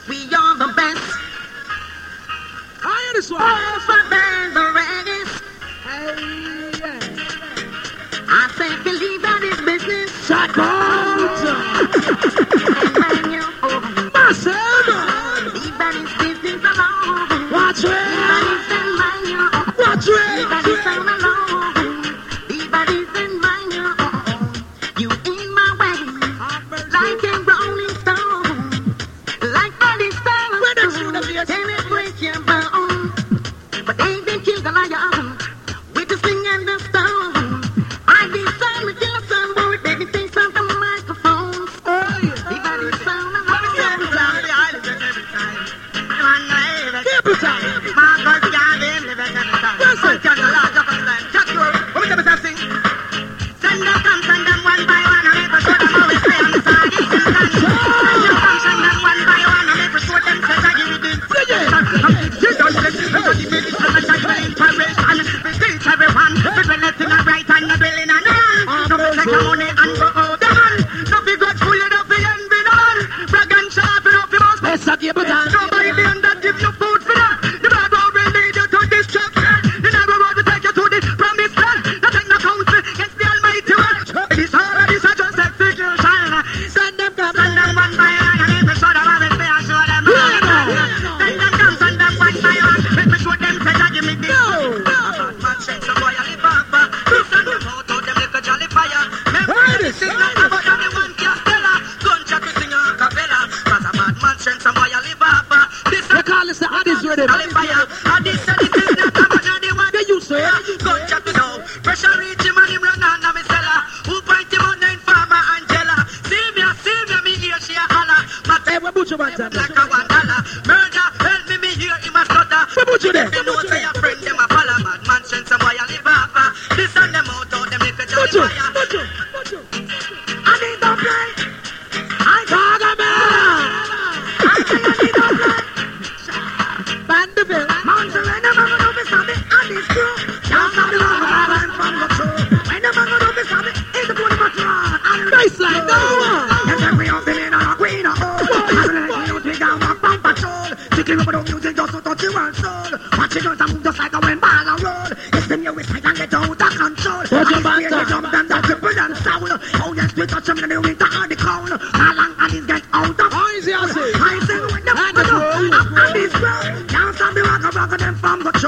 We 0.08 0.20
are 0.32 0.56
the 0.58 0.72
best. 0.76 1.18
I 2.84 3.10
understand. 3.10 3.40
All 3.40 3.48
I 3.48 3.74
am 3.74 4.54
the 4.54 4.66
best. 4.74 5.42
Hey. 5.82 6.53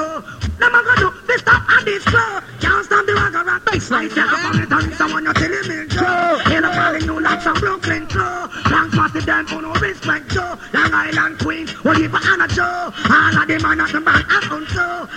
The 0.07 0.23
show. 0.23 0.49
The 0.59 0.71
man 0.71 0.85
go 0.85 0.95
do 0.97 1.27
this 1.27 1.41
stop 1.41 1.63
and 1.69 1.87
this 1.87 2.05
flow. 2.05 2.41
Can't 2.61 2.85
stop 2.85 3.07
the 3.07 3.15
rock 3.15 3.35
and 3.35 3.47
rock. 3.47 3.65
Baseline, 3.65 4.07
I 4.07 4.15
say 4.15 4.21
up 4.21 4.45
on 4.45 4.63
it 4.63 4.73
and 4.73 4.95
someone 4.95 5.25
you 5.25 5.35
telling 5.35 5.69
me 5.69 5.89
Joe. 5.89 6.39
Hail 6.45 6.65
up 6.65 6.75
calling 6.75 7.05
you 7.05 7.21
like 7.21 7.43
some 7.43 7.55
Brooklyn 7.55 8.09
Joe. 8.09 8.49
Long 8.71 8.91
massive 8.95 9.27
them 9.27 9.47
for 9.47 9.63
no 9.63 9.73
respect 9.75 10.31
Joe. 10.31 10.59
Long 10.73 10.93
Island 10.95 11.39
Queen, 11.39 11.69
what 11.83 11.99
you 11.99 12.09
for 12.09 12.21
Anna 12.27 12.49
Joe? 12.49 12.93
All 13.11 13.43
of 13.43 13.49
them 13.49 13.65
are 13.65 13.77
not 13.77 13.93
the 13.93 14.01
man 14.01 14.25
and. 14.31 14.47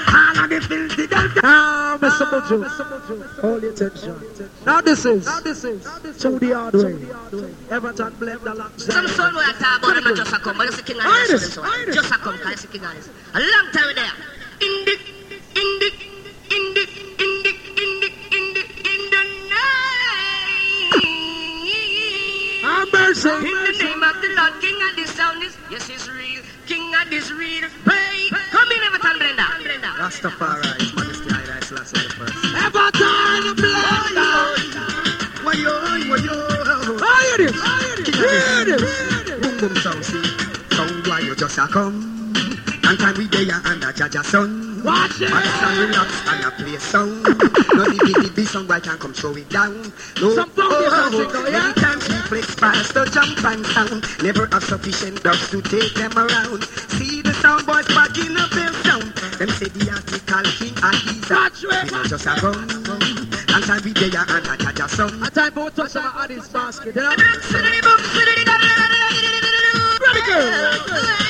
All 0.10 0.44
of 0.44 0.50
the 0.50 0.62
filthy. 0.62 1.08
Now, 1.42 1.98
Mr. 1.98 2.26
Mojo, 2.30 3.40
hold 3.42 3.64
your 3.64 3.72
attention. 3.72 4.16
Now 4.66 4.82
this 4.82 5.06
is, 5.06 5.26
Now 5.26 5.40
this 5.40 5.64
is, 5.64 5.84
to 6.22 6.40
the 6.40 6.52
hard 6.52 6.74
way. 6.74 7.54
Everton 7.70 8.14
blend 8.16 8.42
alongside. 8.42 8.94
Some 8.94 9.08
soul 9.08 9.32
boy 9.32 9.44
talk 9.60 9.82
about 9.84 10.16
just 10.16 10.34
a 10.34 10.40
come, 10.40 10.58
but 10.58 10.68
it's 10.68 10.78
the 10.78 10.84
king 10.84 10.98
of 10.98 11.04
the 11.04 11.36
it, 11.36 11.40
soul. 11.40 11.64
hide 11.64 11.90
it. 11.90 11.94
Just 11.94 12.12
a 12.12 12.18
come, 12.18 12.38
the 12.38 12.68
king 12.68 12.84
of. 12.84 13.10
A 13.34 13.40
long 13.40 13.72
time 13.72 13.96
there. 13.96 14.39
Have. 23.24 23.44
In 23.44 23.52
the 23.52 23.84
name 23.84 24.04
of 24.04 24.16
the 24.22 24.30
Lord, 24.38 24.62
King 24.62 24.80
of 24.90 24.96
this 24.96 25.12
sound 25.12 25.44
is, 25.44 25.58
yes, 25.70 25.88
he's 25.88 26.10
real. 26.10 26.42
King 26.68 26.94
of 26.96 27.10
this 27.10 27.32
real. 27.32 27.68
Hey, 27.84 28.30
come 28.52 28.72
in, 28.72 28.82
Everton. 28.88 29.20
Blender. 29.20 29.94
Rastafari, 30.00 30.96
Majesty 30.96 31.30
Haile 31.30 31.62
Selassie 31.62 32.00
the 32.00 32.10
first. 32.16 32.34
Everton 32.56 33.56
blend. 33.60 34.18
Wayo, 35.44 35.76
wayo. 36.08 36.36
Hear 37.00 37.38
this, 37.38 38.16
hear 38.16 38.66
this. 38.66 38.82
Boom 39.42 39.56
boom 39.60 39.76
sound 39.78 40.06
see. 40.06 40.24
Sound 40.76 41.08
why 41.08 41.20
you 41.20 41.36
just 41.36 41.58
a 41.58 41.68
come. 41.68 42.34
And 42.84 43.00
time 43.00 43.16
we 43.18 43.28
there 43.28 43.62
and 43.66 43.84
a 43.84 43.92
jaja 43.92 44.24
son. 44.24 44.69
Watch 44.84 45.22
it. 45.22 45.32
And 45.32 45.46
stand 45.46 45.78
relax 45.80 46.12
and 46.30 46.46
a 46.46 46.52
play 46.52 46.78
sound. 46.78 47.24
No 47.24 47.84
the 47.86 48.00
big 48.06 48.16
the 48.24 48.32
big 48.36 48.48
sound 48.48 48.68
boy 48.68 48.80
can 48.80 48.98
come 48.98 49.14
throw 49.14 49.36
it 49.36 49.50
down. 49.50 49.92
No, 50.22 50.36
Some 50.36 50.50
thing 50.52 50.70
though, 50.70 51.48
yeah? 51.48 51.60
Many 51.60 51.74
times 51.74 52.08
we 52.08 52.16
flex 52.30 52.56
fast 52.56 52.94
to 52.94 53.06
jump 53.12 53.44
and 53.44 53.66
sound. 53.66 54.06
Never 54.24 54.48
have 54.48 54.64
sufficient 54.64 55.24
dogs 55.24 55.50
to 55.52 55.62
take 55.62 55.94
them 55.96 56.18
around. 56.18 56.64
See 56.96 57.22
the 57.22 57.34
sound 57.36 57.66
boys 57.66 57.88
back 57.88 58.18
in 58.18 58.36
a 58.36 58.48
bell 58.56 58.74
sound. 58.84 59.14
Them 59.40 59.50
say 59.50 59.68
the 59.68 59.92
article 59.92 60.44
king 60.58 60.76
and 60.84 60.96
he's 61.08 61.30
a. 61.32 61.36
Watch 61.36 61.64
it. 61.64 61.92
Not 61.92 62.06
just 62.08 62.26
a 62.26 62.36
gun. 62.40 62.70
And 63.50 63.64
time 63.64 63.82
we 63.84 63.94
there 63.94 64.26
and 64.28 64.48
a 64.48 64.56
jaja 64.58 64.88
son. 64.90 65.24
A 65.24 65.30
time 65.30 65.52
for 65.52 65.70
touch 65.72 65.92
some 65.92 66.06
of 66.06 66.28
this 66.28 66.48
basket. 66.50 66.96
You 66.96 67.02
know? 67.02 67.12
In 67.12 67.18
the 70.38 71.29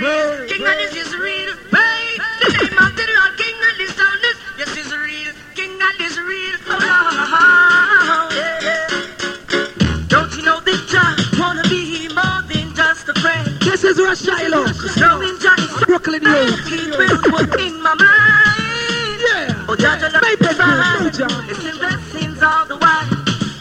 real. 0.00 0.48
King 0.48 0.66
of 0.66 0.74
this 0.76 0.96
is 0.96 1.14
real. 1.16 1.54
Hey, 1.70 2.16
the 2.40 2.48
name 2.56 2.78
of 2.78 2.96
the 2.96 3.04
Lord, 3.16 3.36
King 3.36 3.56
of 3.68 3.74
this 3.78 3.94
sound 3.94 4.24
is, 4.24 4.36
yes, 4.58 4.74
he's 4.74 4.92
real. 4.96 5.32
King 5.54 5.80
of 5.80 5.98
this 5.98 6.16
real. 6.18 6.56
Oh, 6.68 8.28
yeah. 8.32 8.88
Don't 10.08 10.32
you 10.36 10.42
know 10.42 10.60
that 10.60 10.80
Jah 10.88 11.16
wanna 11.40 11.62
be 11.68 12.08
more 12.14 12.42
than 12.48 12.74
just 12.74 13.08
a 13.08 13.14
friend? 13.20 13.46
This 13.60 13.84
is 13.84 14.00
Ras 14.00 14.22
Shiloh. 14.24 14.64
Is 14.64 14.96
Brooklyn 15.86 16.22
Youth. 16.22 16.66
He 16.66 16.90
will 16.90 17.18
put 17.22 17.60
in 17.60 17.82
my 17.82 17.94
mind. 17.94 19.20
Yeah. 19.20 19.66
Oh, 19.68 19.76
Jah, 19.78 19.98
Jah, 20.00 20.10
love 20.12 20.22
Make 20.22 20.40
is 20.40 20.48
it. 20.50 21.14
Jah. 21.18 21.44
It's 21.48 21.64
in 21.64 21.76
blessings 21.78 22.42
all 22.42 22.66
the 22.66 22.76
while. 22.78 23.06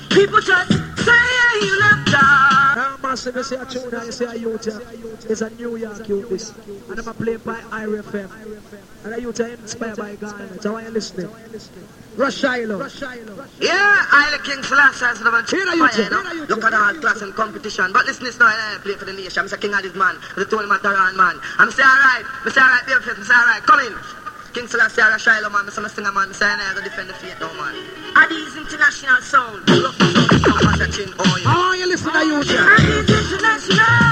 People 0.10 0.40
just 0.42 0.72
say 0.72 0.76
you 0.76 0.79
love 0.79 0.79
Jah. 3.24 3.32
Now, 3.32 3.36
massive, 3.36 3.36
you 3.36 3.44
see 3.44 3.56
a 3.56 3.66
tune 3.66 3.94
and 3.94 4.06
you 4.06 4.12
see 4.12 4.26
a 4.26 4.36
youth 4.36 4.66
here. 4.66 4.82
It's 5.30 5.42
a 5.42 5.50
New 5.50 5.76
York 5.76 6.08
youth. 6.08 6.90
And 6.90 7.00
I'm 7.00 7.14
playing 7.16 7.40
by 7.40 7.62
IRIE 7.72 8.02
FM. 8.02 8.32
And 9.06 9.14
a 9.14 9.22
youth 9.22 9.40
are 9.40 9.48
inspired 9.48 9.98
by 9.98 10.16
God. 10.16 10.62
So 10.62 10.74
why 10.74 10.84
you 10.84 10.90
listening? 10.92 11.30
Ras 12.16 12.36
Shiloh. 12.38 12.80
Yeah, 13.60 14.06
I 14.12 14.36
the 14.36 14.44
King 14.44 14.64
Selassie 14.64 15.06
as 15.06 15.20
the 15.20 15.32
man. 15.32 15.46
Here 15.50 15.68
are 15.68 15.76
you, 15.76 15.88
Fire, 15.88 15.96
Jay. 15.96 16.10
Here 16.10 16.18
are 16.18 16.36
you, 16.36 16.46
Look 16.46 16.64
at 16.64 16.74
all 16.74 16.94
class 16.96 17.22
and 17.22 17.34
competition. 17.34 17.94
But 17.94 18.06
listen, 18.06 18.26
this 18.26 18.40
now, 18.40 18.48
I 18.48 18.78
play 18.84 18.96
for 18.96 19.06
the 19.06 19.14
nation. 19.14 19.44
I'm 19.44 19.48
the 19.48 19.58
king 19.58 19.74
of 19.74 19.82
this 19.84 19.96
man. 19.96 20.16
I'm 20.16 20.44
The 20.44 20.46
Tony 20.46 20.68
Matterhorn 20.68 21.16
man. 21.16 21.40
I'm 21.58 21.72
say 21.72 21.84
alright. 21.84 22.26
I'm 22.44 22.52
say 22.52 22.62
alright, 22.62 22.86
baby 22.86 23.00
face. 23.04 23.16
I 23.20 23.24
say 23.24 23.34
alright. 23.34 23.64
Come 23.64 23.80
in. 23.88 24.19
King 24.54 24.68
Selassie, 24.68 25.02
I 25.02 25.18
Shiloh 25.18 25.50
man. 25.50 25.68
I 25.68 25.70
say 25.70 25.84
I 25.84 25.88
sing 25.88 26.06
a 26.06 26.12
man. 26.12 26.30
I 26.30 26.34
say 26.34 26.46
I 26.48 26.74
go 26.74 26.82
defend 26.82 27.10
the 27.10 27.14
faith 27.14 27.40
now, 27.40 27.54
man. 27.54 27.76
Addies 28.18 28.58
International 28.58 29.22
Sound. 29.22 29.70
Rough 29.70 29.96
sound, 29.96 30.42
sound, 30.42 30.62
pass 30.66 30.80
your 30.80 30.88
chin, 30.90 31.14
oh, 31.20 31.38
are 31.46 31.76
you 31.76 31.88
listening 31.88 32.14
to 32.14 32.26
youth 32.26 32.50
here? 32.50 32.58
Addies 32.58 33.10
International. 33.14 34.10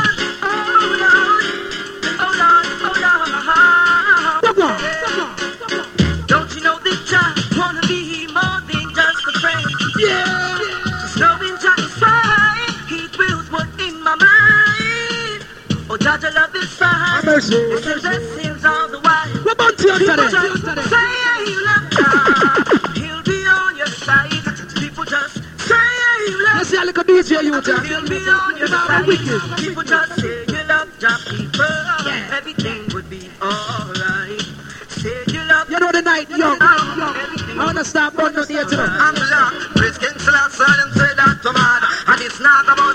Don't 6.28 6.54
you 6.54 6.62
know 6.62 6.78
that 6.86 7.00
Jah 7.10 7.34
wanna 7.58 7.82
be 7.88 8.28
more 8.28 8.62
than 8.70 8.86
just 8.94 9.26
a 9.26 9.40
friend? 9.42 9.66
Yeah. 9.98 10.60
Just 11.02 11.18
knowing 11.18 11.58
Jah 11.58 11.74
is 11.82 11.94
fine. 11.98 12.74
He 12.88 13.08
dwells 13.10 13.50
what 13.50 13.68
in 13.82 14.04
my 14.04 14.14
mind. 14.14 15.42
Oh, 15.90 15.98
Jah, 15.98 16.18
Jah 16.22 16.30
love 16.36 16.56
is 16.56 16.70
fine. 16.74 16.94
Have 16.94 17.26
mercy. 17.26 17.56
It's 17.56 17.86
his 17.86 18.02
blessings 18.02 18.66
all 18.66 18.88
the 18.90 19.00
while. 19.00 19.07
What 19.48 19.54
about 19.54 19.80
you 19.80 19.98
today? 19.98 20.28
say 20.28 21.40
you 21.48 21.64
love 21.64 21.88
God. 21.96 22.98
He'll 22.98 23.24
be 23.24 23.48
on 23.48 23.78
your 23.78 23.88
side. 23.88 24.44
People 24.76 25.06
just 25.06 25.36
say 25.64 25.76
you 26.28 26.44
love 26.44 26.56
Let's 26.58 26.70
see 26.70 26.76
a 26.76 26.84
little 26.84 27.04
DJ 27.06 27.44
youth. 27.46 27.66
He'll 27.66 28.10
be 28.10 28.28
on 28.28 28.58
your 28.58 28.68
side. 28.68 29.06
People 29.58 29.84
just 29.84 30.20
say 30.20 30.44
you 30.52 30.64
love 30.68 30.92
Jah 31.00 31.18
people. 31.30 31.64
Everything 32.36 32.90
would 32.94 33.10
be 33.10 33.32
alright. 33.42 34.42
Say 34.90 35.24
you 35.32 35.42
love 35.48 35.72
You 35.72 35.80
know 35.80 35.94
the 35.94 36.02
night 36.02 36.30
young. 36.30 36.58
I 36.60 37.56
wanna 37.56 37.86
burning 38.12 38.40
out 38.40 38.48
here 38.50 38.66
tonight. 38.66 39.00
I'm 39.00 39.16
black. 39.16 39.54
Praise 39.80 39.98
King 39.98 40.20
Selassie, 40.20 40.76
them 40.76 40.92
say 40.92 41.16
that 41.16 41.40
to 41.44 41.54
man. 41.54 41.82
And 42.08 42.22
it's 42.22 42.42
not 42.42 42.66
about 42.66 42.87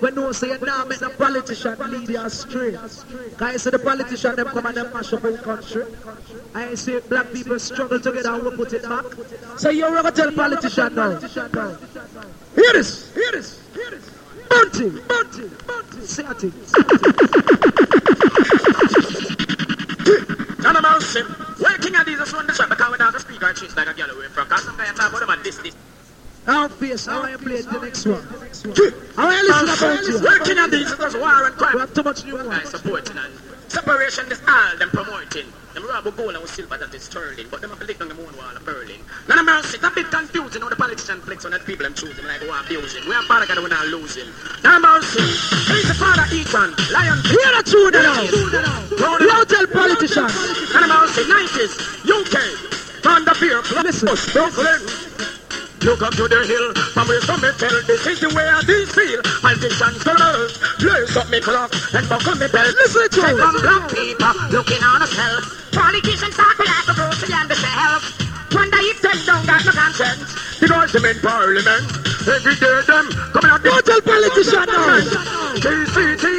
When 0.00 0.14
no 0.14 0.32
say 0.32 0.56
now 0.62 0.84
make 0.84 0.98
the 0.98 1.10
politician 1.10 1.76
lead 1.90 2.08
you 2.08 2.20
astray. 2.20 2.72
Cause 2.72 3.04
I 3.40 3.56
see 3.56 3.70
the 3.70 3.78
politician 3.78 4.36
them 4.36 4.46
come 4.48 4.66
and 4.66 4.76
them 4.76 4.92
mash 4.92 5.12
up 5.12 5.24
our 5.24 5.32
country. 5.32 5.84
I 6.54 6.74
see 6.74 7.00
black 7.00 7.32
people 7.32 7.58
struggle 7.58 8.00
together 8.00 8.32
and 8.34 8.44
we 8.44 8.56
put 8.56 8.72
it 8.72 8.82
back. 8.82 9.04
So 9.58 9.70
you're 9.70 9.90
gonna 9.90 10.12
tell 10.12 10.32
politician 10.32 10.94
now. 10.94 11.18
Hear 11.18 12.72
this, 12.72 13.12
hear 13.14 13.32
this, 13.32 13.60
hear 13.74 13.90
this. 13.90 14.10
Bounty, 14.48 14.90
bounty, 15.08 15.48
bounty. 15.66 16.06
Say 16.06 16.24
a 16.24 16.34
thing. 16.34 16.52
None 20.62 20.76
of 20.76 20.82
mercy. 20.82 21.22
Where 21.62 21.78
King 21.78 21.96
of 21.96 22.06
Jesus 22.06 22.32
won 22.32 22.46
the 22.46 22.54
shot 22.54 22.70
because 22.70 22.90
we 22.90 22.96
not 22.96 23.20
speak 23.20 23.42
our 23.42 23.52
cheese 23.52 23.76
like 23.76 23.88
a 23.88 23.94
girl 23.94 24.10
away 24.10 24.28
from. 24.28 24.48
Cause 24.48 24.64
some 24.64 24.76
guy 24.76 24.86
talk 24.86 25.10
about 25.10 25.20
them 25.20 25.30
and 25.30 25.44
this, 25.44 25.58
this. 25.58 25.74
Our 26.46 26.68
face, 26.68 27.08
I 27.08 27.18
want 27.18 27.32
you 27.32 27.38
to 27.38 27.44
play 27.44 27.62
the 27.62 27.80
next 27.80 28.06
one. 28.06 29.00
I 29.24 29.64
want 29.80 30.04
you 30.04 30.12
to 30.12 30.12
you. 30.12 30.18
Where 30.20 30.38
King 30.40 30.58
of 30.58 30.70
Jesus 30.70 31.14
war 31.14 31.46
and 31.46 31.56
We 31.56 31.80
have 31.80 31.94
too 31.94 32.02
much 32.02 32.24
new 32.24 32.36
Guys 32.44 32.68
supporting 32.68 33.18
and 33.18 33.32
separation 33.68 34.30
is 34.30 34.40
all 34.46 34.76
them 34.76 34.90
promoting. 34.90 35.46
Them 35.74 35.86
rob 35.88 36.04
with 36.04 36.16
gold 36.16 36.36
and 36.36 36.48
silver 36.48 36.78
that 36.78 36.94
is 36.94 37.02
sterling, 37.02 37.48
but 37.50 37.60
them 37.60 37.70
have 37.70 37.80
to 37.80 37.86
lick 37.86 38.00
on 38.00 38.08
the 38.08 38.14
moon 38.14 38.30
wall 38.36 38.54
of 38.54 38.64
Berlin. 38.64 39.00
None 39.28 39.38
of 39.38 39.46
mercy, 39.46 39.78
a 39.82 39.90
bit 39.90 40.10
confusing 40.10 40.62
how 40.62 40.68
the 40.68 40.76
politician 40.76 41.20
flex 41.22 41.44
on 41.44 41.50
that 41.50 41.64
people 41.66 41.82
them 41.82 41.94
choosing 41.94 42.24
like 42.26 42.40
who 42.40 42.50
are 42.50 42.62
abusing. 42.62 43.02
We 43.08 43.14
are 43.14 43.22
father 43.22 43.46
God, 43.46 43.58
we're 43.58 43.68
not 43.68 43.86
losing. 43.88 44.28
None 44.62 44.82
mercy, 44.82 45.24
he's 45.72 45.88
the 45.88 45.94
father 45.98 46.22
Ethan, 46.30 46.70
lion. 46.94 47.18
Hear 47.26 47.50
the 47.58 47.62
tune 47.66 47.90
now. 47.90 48.22
Don't 49.18 49.48
tell 49.48 49.66
politicians. 49.66 50.34
None 50.72 50.88
mercy, 50.88 51.22
90s, 51.26 51.74
UK, 52.06 52.36
Thunder 53.02 53.34
Beer, 53.40 53.58
Listen. 53.82 54.14
Brooklyn. 54.32 55.03
You 55.84 55.92
come 56.00 56.16
to 56.16 56.24
the 56.24 56.40
hill, 56.48 56.72
from 56.96 57.04
where 57.12 57.20
some 57.28 57.44
may 57.44 57.52
tell 57.60 57.76
this 57.84 58.08
is 58.08 58.16
the 58.16 58.32
way 58.32 58.48
I 58.48 58.64
these 58.64 58.88
feel. 58.88 59.20
Politicians 59.44 60.00
to 60.08 60.16
earth, 60.16 60.56
lace 60.80 61.12
up 61.12 61.28
me 61.28 61.44
clock 61.44 61.76
and 61.92 62.08
buckle 62.08 62.40
me 62.40 62.48
belt. 62.48 62.72
Listen 62.80 63.04
to 63.04 63.20
it. 63.20 63.36
from 63.36 63.52
black 63.60 63.84
people 63.92 64.32
looking 64.48 64.80
on 64.80 65.04
us 65.04 65.12
hell. 65.12 65.44
Politicians 65.76 66.40
talk 66.40 66.56
like 66.56 66.88
a 66.88 66.94
grocery 66.96 67.36
and 67.36 67.52
the 67.52 67.58
help. 67.60 68.00
Wonder 68.56 68.80
if 68.80 68.96
them 69.04 69.18
don't 69.28 69.44
got 69.44 69.60
no 69.60 69.72
conscience. 69.76 70.56
Because 70.56 70.88
them 70.96 71.04
in 71.04 71.20
parliament, 71.20 71.84
every 72.32 72.56
day 72.56 72.80
them 72.88 73.04
coming 73.36 73.52
out. 73.52 73.60
Don't 73.60 73.84
tell 73.84 74.00
politicians 74.00 74.64
now. 74.64 75.04
KCT 75.60 76.33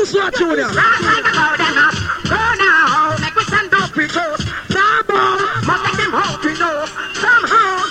you. 0.00 0.06
Get 0.06 0.08
used 0.08 0.12
to 0.12 0.18
that 0.18 0.34
tune 0.34 0.56
now. 0.56 0.72
Right 0.72 1.00
like 1.04 1.28
a 1.28 1.32
golden 1.36 1.76
us. 1.76 1.96
Go 2.24 2.40
now, 2.56 3.16
make 3.20 3.36
we 3.36 3.44
stand 3.44 3.74
up 3.74 3.92
us. 4.16 4.40
Now, 4.72 5.04
must 5.68 5.82
them 6.00 6.12
you 6.44 6.56
know. 6.56 6.86
Somehow, 7.20 7.84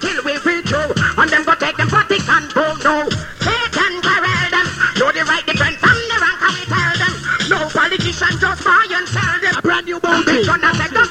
kill 0.00 0.22
with. 0.24 0.46
And 1.18 1.30
them 1.30 1.44
go 1.44 1.54
take 1.54 1.76
them 1.76 1.88
them. 4.48 4.66
The 4.96 5.04
right 5.28 5.44
the 5.44 5.54
tell 6.72 6.94
them. 6.96 7.14
No 7.48 7.58
politician 7.68 8.34
just 8.40 8.64
buy 8.64 8.86
and 8.90 9.08
sell 9.08 9.40
them. 9.40 9.54
A 9.56 9.62
brand 9.62 9.86
new 9.86 10.00
bounty. 10.00 10.44
say, 10.72 10.88
don't 10.92 11.05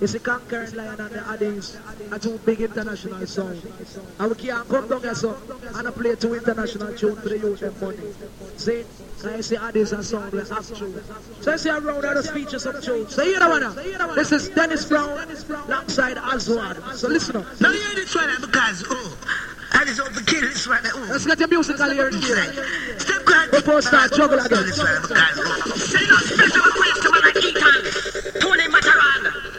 It's 0.00 0.12
the 0.12 0.18
conquering 0.18 0.74
lion 0.74 1.00
and 1.00 1.10
the 1.10 1.18
Addies. 1.18 1.76
A 2.12 2.18
two 2.18 2.38
big 2.38 2.60
international 2.60 3.26
song. 3.26 3.60
And 4.18 4.30
we 4.30 4.36
can't 4.36 4.68
come 4.68 4.88
down 4.88 5.02
here, 5.02 5.14
so, 5.14 5.36
and 5.74 5.88
I 5.88 5.90
play 5.90 6.14
two 6.16 6.34
international 6.34 6.96
tune 6.96 7.16
for 7.16 7.28
the 7.28 7.38
youth 7.38 7.62
and 7.62 7.80
money. 7.80 7.98
See? 8.56 8.84
Can 9.20 9.36
you 9.36 9.42
see 9.42 9.56
Addies 9.56 9.92
and 9.92 10.04
song 10.04 10.30
like 10.32 10.48
tune? 10.48 11.02
So 11.42 11.52
I 11.52 11.56
see 11.56 11.68
around 11.70 12.04
other 12.04 12.22
speeches 12.22 12.64
of 12.64 12.82
tune. 12.82 13.08
So 13.08 13.24
here 13.24 13.38
the 13.38 13.48
one 13.48 13.60
now. 13.60 14.14
This 14.14 14.32
is 14.32 14.48
Dennis 14.48 14.86
Brown 14.86 15.18
alongside 15.68 16.16
Aswad. 16.16 16.96
So 16.96 17.08
listen 17.08 17.36
up. 17.36 17.60
Now 17.60 17.70
you 17.70 17.80
hear 17.80 17.94
this 17.96 18.14
one 18.14 18.26
now 18.28 18.40
because, 18.40 18.84
oh, 18.88 19.18
I 19.72 19.84
just 19.84 20.00
hope 20.00 20.14
to 20.14 20.24
kill 20.24 20.40
this 20.40 20.66
one 20.66 20.82
now. 20.82 20.90
Oh. 20.94 21.08
Let's 21.10 21.26
get 21.26 21.38
your 21.38 21.48
musical 21.48 21.90
here. 21.90 22.10
Step 22.98 23.24
guard. 23.26 23.50
Before 23.50 23.82
start 23.82 24.12
juggle 24.12 24.38
again. 24.38 24.58
One 24.58 24.86
eh, 24.88 25.00
because, 25.02 25.36
oh. 25.36 25.60
No 26.08 26.16
special 26.16 26.64
request 26.64 27.02
to 27.02 27.10
like 27.10 28.40
Tony 28.40 28.68
Matterhorn, 28.68 29.49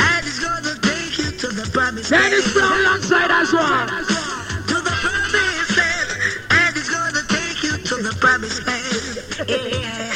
And 0.00 0.26
it's 0.26 0.40
gonna 0.40 0.74
take 0.82 1.18
you 1.18 1.30
to 1.32 1.48
the 1.48 1.68
promised 1.72 2.10
land. 2.12 2.32
Dennis 2.32 2.52
Brown 2.54 2.80
alongside 2.80 3.30
Aswad. 3.30 3.88
To 4.68 4.74
the 4.74 4.92
promised 5.02 5.76
land. 5.78 6.10
And 6.50 6.76
it's 6.76 6.90
gonna 6.90 7.22
take 7.28 7.62
you 7.64 7.78
to 7.78 7.96
the 8.02 8.16
promised 8.20 8.66
land. 8.66 9.48
Yeah. 9.48 10.12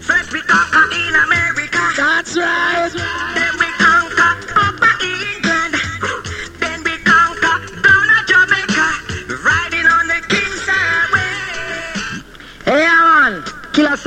First 0.00 0.32
we 0.32 0.40
conquer 0.42 0.84
in 0.92 1.14
America, 1.14 1.78
That's 1.96 2.36
right. 2.36 2.90
then 2.92 3.34
we 3.34 3.37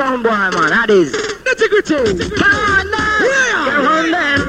sound 0.02 0.24
boy 0.24 0.30
man, 0.32 0.70
that 0.74 0.89
is. 0.89 1.14
Nitty 1.45 1.68
gritty. 1.70 2.02
Come 2.41 2.58
on 2.74 2.86
now, 2.89 3.22
Yeah. 3.22 3.70
come 3.70 3.88
on 3.93 4.06
then, 4.18 4.39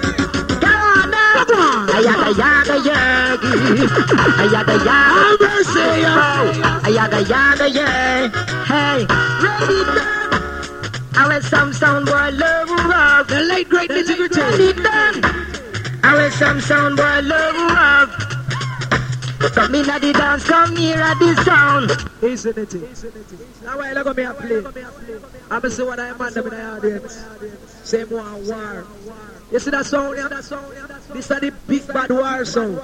come 0.65 0.83
on 0.97 1.07
now. 1.13 1.45
Come 1.45 1.61
on. 1.61 1.89
Ayaga 1.97 2.31
yaga 2.41 2.77
yagi, 2.89 3.53
ayaga 4.43 4.77
yaga. 4.89 4.97
Have 5.13 5.41
uh, 5.41 5.53
mercy. 5.53 5.89
Oh, 6.09 6.89
ayaga 6.89 7.21
yaga 7.33 7.67
yeah. 7.69 8.33
Hey, 8.71 8.99
ready 9.45 9.81
then. 9.97 10.31
I 11.21 11.29
will 11.29 11.43
some 11.43 11.73
sound 11.75 12.07
boy 12.07 12.29
love 12.43 12.71
rock. 12.89 13.29
The 13.29 13.41
late 13.51 13.69
great 13.69 13.91
nitty 13.91 14.17
gritty. 14.17 14.41
Ready 14.41 14.73
then. 14.73 15.15
I 16.03 16.11
will 16.17 16.31
some 16.31 16.61
sound 16.63 16.97
boy 16.97 17.21
love 17.33 17.59
rock. 17.77 18.09
Come 19.51 19.75
in 19.75 19.91
at 19.91 20.01
the 20.01 20.13
dance, 20.13 20.45
come 20.45 20.77
here 20.77 20.99
at 20.99 21.19
the 21.19 21.35
sound. 21.45 21.91
Isn't 22.23 22.59
it? 22.59 22.75
Now 23.65 23.81
I 23.81 23.93
go 23.95 24.15
me 24.15 24.23
a 24.23 24.35
play, 24.35 24.63
I'm 25.51 25.71
see 25.71 25.83
what 25.83 25.99
I 25.99 26.13
them 26.13 26.47
in 26.47 26.51
the 26.51 26.65
audience. 26.65 27.25
Same 27.83 28.11
one 28.11 28.47
war. 28.47 28.87
You 29.51 29.59
see 29.59 29.71
that 29.71 29.85
sound? 29.87 30.17
Yeah? 30.17 30.29
This 30.29 31.31
is 31.31 31.41
the 31.41 31.53
big 31.67 31.87
bad 31.89 32.11
war 32.11 32.45
sound. 32.45 32.81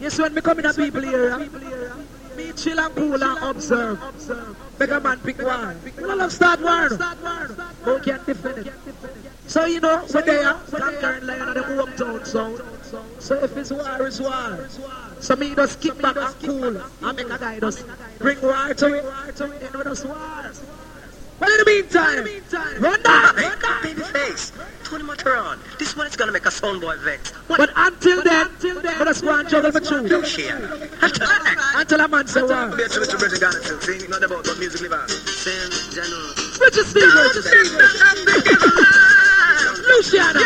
You 0.00 0.10
see 0.10 0.22
when 0.22 0.34
me 0.34 0.40
come 0.40 0.58
in 0.58 0.66
a 0.66 0.72
people 0.72 1.02
here, 1.02 1.38
me 2.36 2.52
chill 2.52 2.80
and 2.80 2.94
cool 2.94 3.22
and 3.22 3.42
observe. 3.44 4.00
Make 4.78 4.90
a 4.90 5.00
man 5.00 5.20
pick 5.20 5.38
war. 5.40 5.74
We 5.84 5.90
don't 5.90 6.18
love 6.18 6.32
start 6.32 6.60
war. 6.62 6.88
We 7.86 8.00
can't 8.00 8.26
defend 8.26 8.66
it. 8.66 8.72
So 9.46 9.66
you 9.66 9.80
know, 9.80 10.04
we're 10.12 10.22
there, 10.22 10.54
conquering 10.70 11.26
lion 11.26 11.48
and 11.48 11.56
them 11.56 11.78
uptown 11.78 12.24
sound. 12.24 12.62
So 13.18 13.42
if 13.42 13.56
it's 13.56 13.70
war, 13.70 14.06
it's 14.06 14.20
war. 14.20 14.68
So 15.20 15.36
me 15.36 15.54
just 15.54 15.80
kick 15.80 16.00
back 16.00 16.16
and 16.16 16.34
cool 16.42 16.76
and 16.76 17.16
make 17.16 17.30
a 17.30 17.38
guy 17.38 17.60
just 17.60 17.84
bring 18.18 18.40
war 18.40 18.74
to 18.74 18.94
it. 18.94 19.04
And 19.40 19.74
we 19.74 19.84
just 19.84 20.06
war. 20.06 20.52
Well, 21.40 21.50
in 21.50 21.58
the 21.58 21.64
meantime, 21.66 22.82
run 22.82 23.02
that. 23.02 23.34
Hey, 23.82 23.94
baby 23.94 24.02
face. 24.02 24.52
Tony 24.84 25.02
Matterhorn. 25.02 25.58
This 25.78 25.96
one 25.96 26.06
is 26.06 26.16
gonna 26.16 26.32
make 26.32 26.46
a 26.46 26.50
sound 26.50 26.80
boy 26.80 26.96
vex. 26.98 27.32
What? 27.48 27.58
But 27.58 27.70
until 27.74 28.22
then, 28.22 28.48
let 28.62 29.08
us 29.08 29.20
go 29.20 29.36
and 29.36 29.48
juggle 29.48 29.72
my 29.72 29.80
tune. 29.80 30.24
Share. 30.24 30.70
Until 31.74 32.00
a 32.00 32.08
man 32.08 32.26
say 32.28 32.42
war. 32.42 32.68
Be 32.76 32.84
a 32.84 32.88
tribute 32.88 33.10
to 33.10 33.18
Brendan 33.18 33.40
Garnett 33.40 33.64
too. 33.64 33.80
See, 33.80 34.06
not 34.08 34.22
about 34.22 34.46
what 34.46 34.58
music 34.58 34.80
live 34.82 34.92
on. 34.92 35.08
Same 35.08 35.70
general. 35.92 36.34
Richard 36.60 36.86
Stevens, 36.86 37.44
Luciano, 40.04 40.40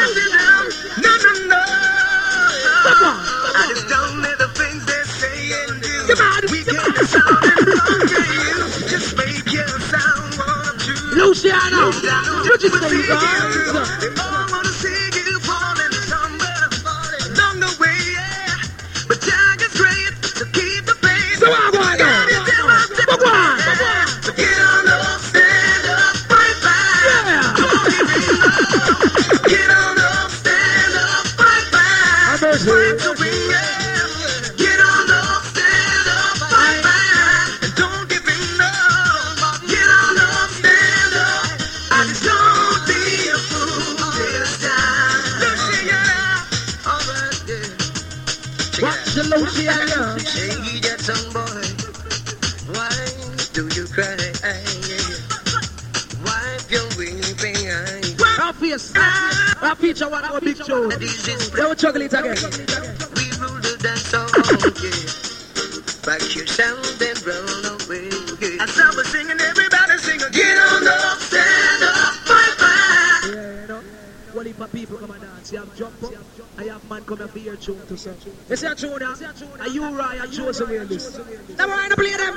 No, 1.03 1.11
no, 1.19 1.33
no. 1.51 1.63
come 2.87 3.03
on. 3.03 3.19
I 3.59 3.67
just 3.75 3.89
don't 3.89 4.23
let 4.23 4.39
the 4.39 4.47
things 4.55 4.87
they 4.87 5.03
say 5.03 5.51
and 5.67 5.83
do. 5.83 6.15
Come 6.15 6.23
on, 6.23 6.43
We 6.53 6.63
come 6.63 6.77
get 6.79 6.95
the 6.95 7.07
sound 7.11 7.43
to 8.07 8.23
you. 8.39 8.87
Just 8.89 9.17
make 9.19 9.51
your 9.53 9.67
sound 9.91 10.39
one, 10.39 10.79
two. 10.79 10.95
Luciano, 11.11 11.91
Richard 12.47 12.71
We'll 12.71 12.93
you. 12.95 13.03
They 13.03 13.78
tune 77.69 77.87
to. 77.87 78.31
You 78.49 78.57
see 78.57 78.67
a 78.67 78.75
tune 78.75 79.03
you 79.69 79.85
right? 79.91 80.21
And 80.21 80.33
Joseph 80.33 80.69
hear 80.69 80.85
this. 80.85 81.19
Never 81.57 81.69
mind 81.69 81.91
to 81.91 81.97
play 81.97 82.13
them. 82.13 82.35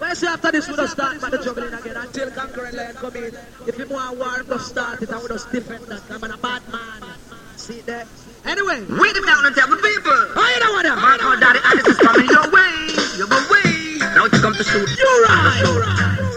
Well, 0.00 0.14
see 0.14 0.26
after 0.26 0.52
this, 0.52 0.68
we 0.68 0.76
don't 0.76 0.88
start 0.88 1.20
by 1.20 1.30
the 1.30 1.38
juggling 1.38 1.74
again 1.74 1.96
until 1.96 2.30
conquering 2.30 2.74
land 2.74 2.96
come 2.96 3.16
in. 3.16 3.36
If 3.66 3.78
you 3.78 3.86
want 3.88 4.18
war, 4.18 4.42
we 4.48 4.58
start 4.58 5.02
it 5.02 5.10
and 5.10 5.22
we 5.22 5.28
just 5.28 5.50
defend 5.52 5.84
that. 5.86 6.02
I'm 6.10 6.24
a 6.24 6.36
bad 6.36 6.62
man. 6.70 7.02
See 7.56 7.80
that? 7.82 8.06
Anyway, 8.44 8.86
Wait 8.88 9.16
it 9.16 9.26
down 9.26 9.46
and 9.46 9.54
tell 9.54 9.68
the 9.68 9.76
people. 9.76 10.18
Oh, 10.34 10.38
I 10.38 10.58
don't 10.58 10.72
want 10.72 10.86
to. 10.86 10.96
Mark 10.96 11.22
out 11.22 11.40
daddy, 11.40 11.58
Alice 11.64 11.86
is 11.86 11.98
coming 11.98 12.26
your 12.30 12.46
way. 12.50 12.74
Your 13.18 13.28
way. 13.50 13.98
Now 14.14 14.24
you 14.24 14.38
come 14.38 14.54
to 14.54 14.64
shoot. 14.64 14.88
You 14.88 15.10
right. 15.26 15.62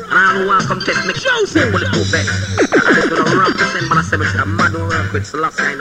And 0.09 0.19
I 0.19 0.33
don't 0.33 0.47
want 0.47 0.61
to 0.61 0.67
come 0.67 0.81
test 0.81 1.05
me. 1.05 1.13
Joseph. 1.13 1.71
Pull 1.71 1.81
it 1.81 1.93
too 1.93 2.05
back. 2.09 2.25
Alice 2.73 3.09
gonna 3.09 3.37
rock 3.37 3.53
this 3.53 3.73
and 3.77 3.87
man 3.89 3.97
I 3.97 4.01
me 4.17 4.25
a 4.25 4.45
mad 4.45 4.73
work 4.73 5.13
with 5.13 5.25
Selassie, 5.25 5.63
I 5.63 5.75
know 5.75 5.80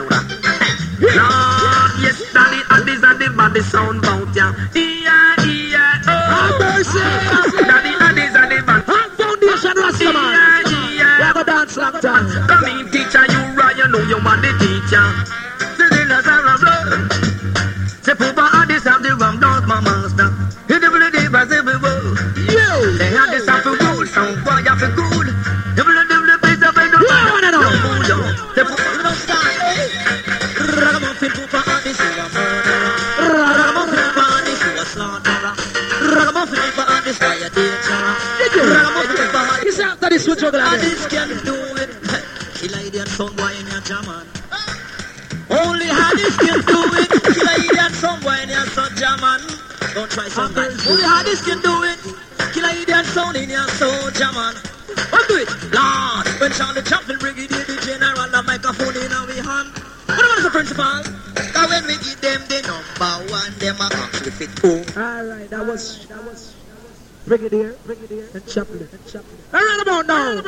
Brigadier, 67.27 67.73
Brigadier, 67.85 68.27
and 68.33 68.45
Chaplin, 68.47 68.87
and 68.91 69.05
Chaplin. 69.05 69.37
All 69.53 69.59
right, 69.59 69.79
about 69.81 70.07
now. 70.07 70.41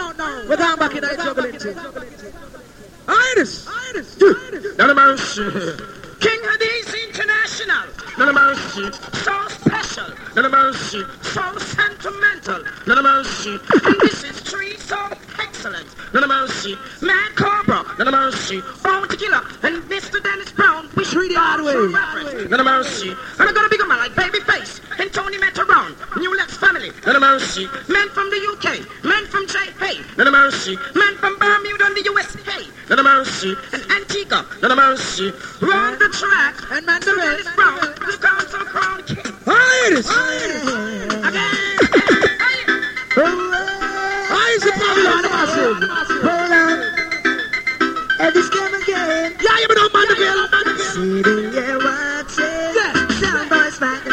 We're 0.50 0.58
going 0.58 0.80
back 0.80 0.96
in 0.96 1.02
that 1.02 1.18
juggling 1.18 1.60
thing. 1.60 1.78
Iris, 3.08 3.68
Iris, 3.68 4.18
None 4.78 4.90
of 4.90 4.96
mercy. 4.96 5.44
King 6.20 6.40
Addies 6.40 7.10
International. 7.10 7.88
None 8.18 8.30
of 8.30 8.36
mercy. 8.36 8.92
So 9.20 9.48
special. 9.50 10.08
None 10.36 10.46
of 10.46 10.52
mercy. 10.52 11.04
So 11.22 11.58
sentimental. 11.60 12.64
None 12.88 12.98
of 12.98 13.04
mercy. 13.04 13.60
And 13.86 13.96
this 14.02 14.24
is 14.24 14.42
tree 14.44 14.78
so 14.78 14.98
excellent. 15.40 15.88
None 16.14 16.24
of 16.24 16.30
mercy. 16.30 16.78
Mad 17.02 17.36
Cobra. 17.36 17.84
None 18.00 18.08
of 18.08 18.14
mercy. 18.14 18.62
Bounty 18.84 19.18
Killer. 19.18 19.42
And 19.64 19.84
Mr. 19.84 20.24
Dennis 20.24 20.52
Brown. 20.54 20.90
We 20.96 21.04
Treat 21.04 21.32
it 21.32 21.38
hard 21.38 21.64
way. 21.64 22.48
None 22.48 22.60
of 22.60 22.66
mercy. 22.66 23.10
And 23.10 23.50
I'm 23.50 23.54
gonna 23.54 23.70
be 23.70 23.78
a 23.78 23.86
man 23.86 24.00
like 24.00 24.12
Babyface 24.14 24.83
and 25.00 25.12
Tony 25.14 25.38
Matterhorn, 25.38 25.96
New 26.18 26.36
Lex 26.38 26.58
family, 26.58 26.92
None 27.06 27.16
of 27.16 27.22
mercy. 27.22 27.68
men 27.90 28.10
from 28.10 28.30
the 28.30 28.40
UK, 28.54 29.04
men 29.04 29.26
from 29.28 29.48
J. 29.48 29.58
Hey, 29.80 30.00
None 30.18 30.28
of 30.28 30.34
mercy. 30.34 30.78
men 30.96 31.16
from 31.18 31.38
Bermuda 31.40 31.86
and 31.86 31.96
the 31.98 32.04
US. 32.14 32.36
Hey, 32.46 32.68
None 32.90 33.00
of 33.00 33.06
mercy. 33.06 33.56
and 33.74 33.84
Antigua. 33.92 34.46
None 34.62 34.72
of 34.72 34.78
mercy. 34.78 35.32
Round 35.62 36.00
the 36.00 36.10
track, 36.10 36.56
and 36.72 36.86
man 36.86 37.00
the 37.02 37.14
Dennis 37.16 37.46
rest. 37.46 37.56
Brown, 37.56 37.80
the 37.80 38.18
council 38.22 38.60
crown 38.66 39.04
king. 39.04 39.26
Iris, 39.48 40.08
Again. 41.28 41.80
Iris, 43.24 44.64
the 44.64 44.72
Babylon 44.72 45.24
massive. 45.24 45.78
Hold 46.24 46.52
on. 46.52 46.78
And 48.20 48.32
this 48.36 48.50
game 48.50 48.74
again. 48.74 49.36
Yeah, 49.42 49.58
you 49.60 49.68
know 49.76 49.90
Mandeville. 49.94 50.48
Sitting 50.94 51.52
here 51.52 51.78
watching. 51.80 52.72
Yeah. 52.78 52.94
Some 53.20 53.50
boys 53.50 53.76
fight 53.78 54.02
and 54.06 54.13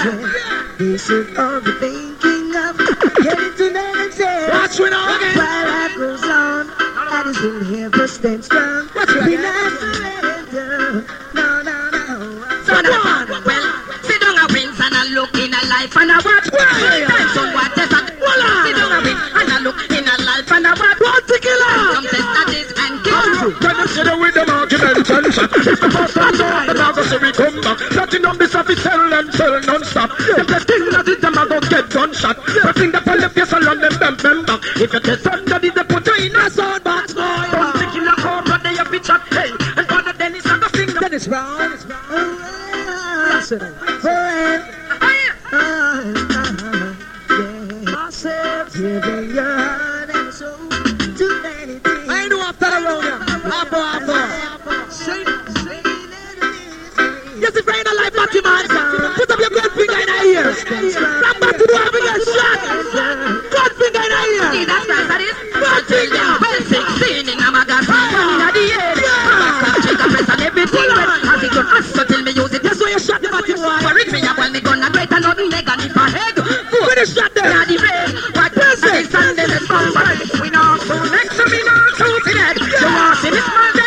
Yeah. 0.00 0.76
They 0.78 0.96
should 0.96 1.36
all 1.36 1.60
be 1.60 1.72
thinking 1.76 2.56
of 2.56 2.72
getting 3.20 3.52
to 3.52 3.66
meditate. 3.68 4.48
Watch 4.48 4.80
it 4.80 4.92
all 4.96 5.12
again. 5.12 5.36
While 5.36 5.66
life 5.68 5.94
goes 5.94 6.24
on, 6.24 6.70
I 6.72 7.20
just 7.26 7.42
will 7.42 7.64
here 7.64 7.90
for 7.90 8.08
stand 8.08 8.42
strong. 8.42 8.88
Watch 8.96 9.12
Be 9.28 9.36
not 9.36 9.72
surrender. 9.76 11.04
No, 11.36 11.60
no, 11.60 11.90
no. 11.92 12.16
So 12.64 12.80
now, 12.80 13.28
well, 13.44 13.66
sit 14.00 14.20
down 14.24 14.40
and 14.40 14.48
wings 14.56 14.80
and 14.80 14.94
I 14.96 15.04
look 15.12 15.36
in 15.36 15.52
a 15.52 15.60
life 15.68 15.92
and 15.92 16.12
I 16.12 16.16
watch. 16.16 16.48
Time 16.48 17.28
some 17.36 17.52
what 17.52 17.76
is 17.76 17.88
that? 17.92 18.08
Sit 18.08 18.76
down 18.80 18.92
and 18.96 19.04
wings 19.04 19.20
and 19.36 19.52
I 19.52 19.58
look 19.60 19.84
in 19.84 20.08
a 20.08 20.16
life 20.24 20.48
and 20.48 20.64
I 20.64 20.72
watch. 20.80 20.96
Bounty 20.96 21.36
Killer. 21.44 21.76
Some 21.92 22.08
test 22.08 22.72
and 22.80 23.04
kill. 23.04 23.52
Can 23.60 23.76
you 23.76 23.86
see 23.92 24.02
the 24.02 24.16
with 24.16 24.49
the 24.80 25.04
the 26.94 27.04
say 27.04 27.18
we 27.18 27.32
come 27.32 27.60
back. 27.60 27.78
This 28.40 28.54
sell 28.76 29.12
and 29.12 29.34
sell 29.34 29.60
non-stop. 29.60 30.10
If 30.18 30.46
the 30.46 30.60
thing 30.60 30.90
that 30.90 31.04
them, 31.20 31.34
go 31.48 31.60
get 31.60 31.90
gunshot. 31.90 32.36
Pressing 32.36 32.92
the 32.92 33.00
left, 33.20 33.36
yes, 33.36 33.52
them. 34.46 34.60
If 34.76 34.92
you 34.92 35.00
test 35.00 35.24
they 35.70 35.84
put 35.84 36.06
you 36.06 36.14
in 36.26 36.36
a 36.36 36.50
sound 36.50 36.84
box, 36.84 37.12
boy. 37.12 37.20
Don't 37.52 37.76
think 37.76 37.94
in 37.96 38.08
a 38.08 38.14
cobra, 38.16 38.58
they 38.62 38.76
a 38.78 38.84
bitch 38.84 39.10
at 39.10 39.22
hey. 39.28 39.50
And 39.76 39.86
Father 39.86 40.12
Dennis 40.14 40.46
and 40.46 40.62
the 40.62 40.68
finger. 40.70 41.00
Dennis 41.00 41.26
Brown. 41.28 41.58
Dennis 41.58 41.84
many 51.42 51.78
things. 51.78 52.08
I 52.08 52.28
after 52.40 52.66
the. 54.06 54.39
Ain't 58.36 58.46
a 58.46 58.50
life, 58.50 58.70
man. 58.70 59.12
Put 59.16 59.30
up 59.30 59.38
your 59.40 59.50
good 59.50 59.72
finger 59.72 59.98
in 60.00 60.08
our 60.08 60.24
ears. 60.24 60.58
Come 60.64 61.38
back 61.40 61.54
to 61.58 61.64
the 61.66 61.78
we 61.92 62.00
get 62.06 62.20
shot. 62.22 62.58
Good 63.50 63.72
finger 63.78 64.04
in 64.06 64.12
See, 64.50 64.62
ears. 64.62 64.66
that's 64.66 64.86
right, 64.88 65.06
that 65.10 65.20
is. 65.20 65.36
Finger. 65.90 66.26
Well, 66.40 66.60
16 66.62 67.28
in 67.28 67.38
a 67.40 67.48
magazine, 67.50 68.10
in 68.30 68.52
the 68.54 68.64
check 69.82 69.98
the 69.98 70.06
press 70.14 70.28
and 70.30 70.42
everything. 70.42 70.90
It 70.90 71.84
so 71.84 72.04
till 72.04 72.22
me 72.22 72.32
use 72.32 72.52
it. 72.54 72.62
That's 72.62 72.80
why 72.80 72.90
you 72.90 72.98
shot 73.00 73.20
the 73.22 73.30
Matty 73.30 73.54
For 73.56 73.98
it 73.98 74.12
me, 74.12 74.20
I 74.22 74.34
want 74.38 74.52
me 74.52 74.60
gun 74.60 74.80
great 74.92 75.10
and 75.12 75.22
nothing 75.22 75.50
they 75.50 75.62
got 75.62 75.80
it 75.82 75.92
for 75.92 76.06
head. 76.06 76.34
Finish 76.36 77.16
Now 77.16 77.28
there. 77.34 77.64
the 77.66 77.76
red, 77.80 78.10
what 78.36 78.52
is 78.56 78.82
it? 78.84 79.10
Sunday 79.10 79.46
the 79.46 79.58
summer. 79.66 80.42
We 80.42 80.50
know 80.50 80.76
so 80.86 80.96
next 81.10 81.36
to 81.36 81.44
me 81.50 81.60
now 81.64 81.86
to 81.98 82.06
see 82.24 82.34
that. 82.38 82.54
You 82.60 82.88
want 82.94 83.18
see 83.18 83.30
this 83.30 83.48
man 83.48 83.79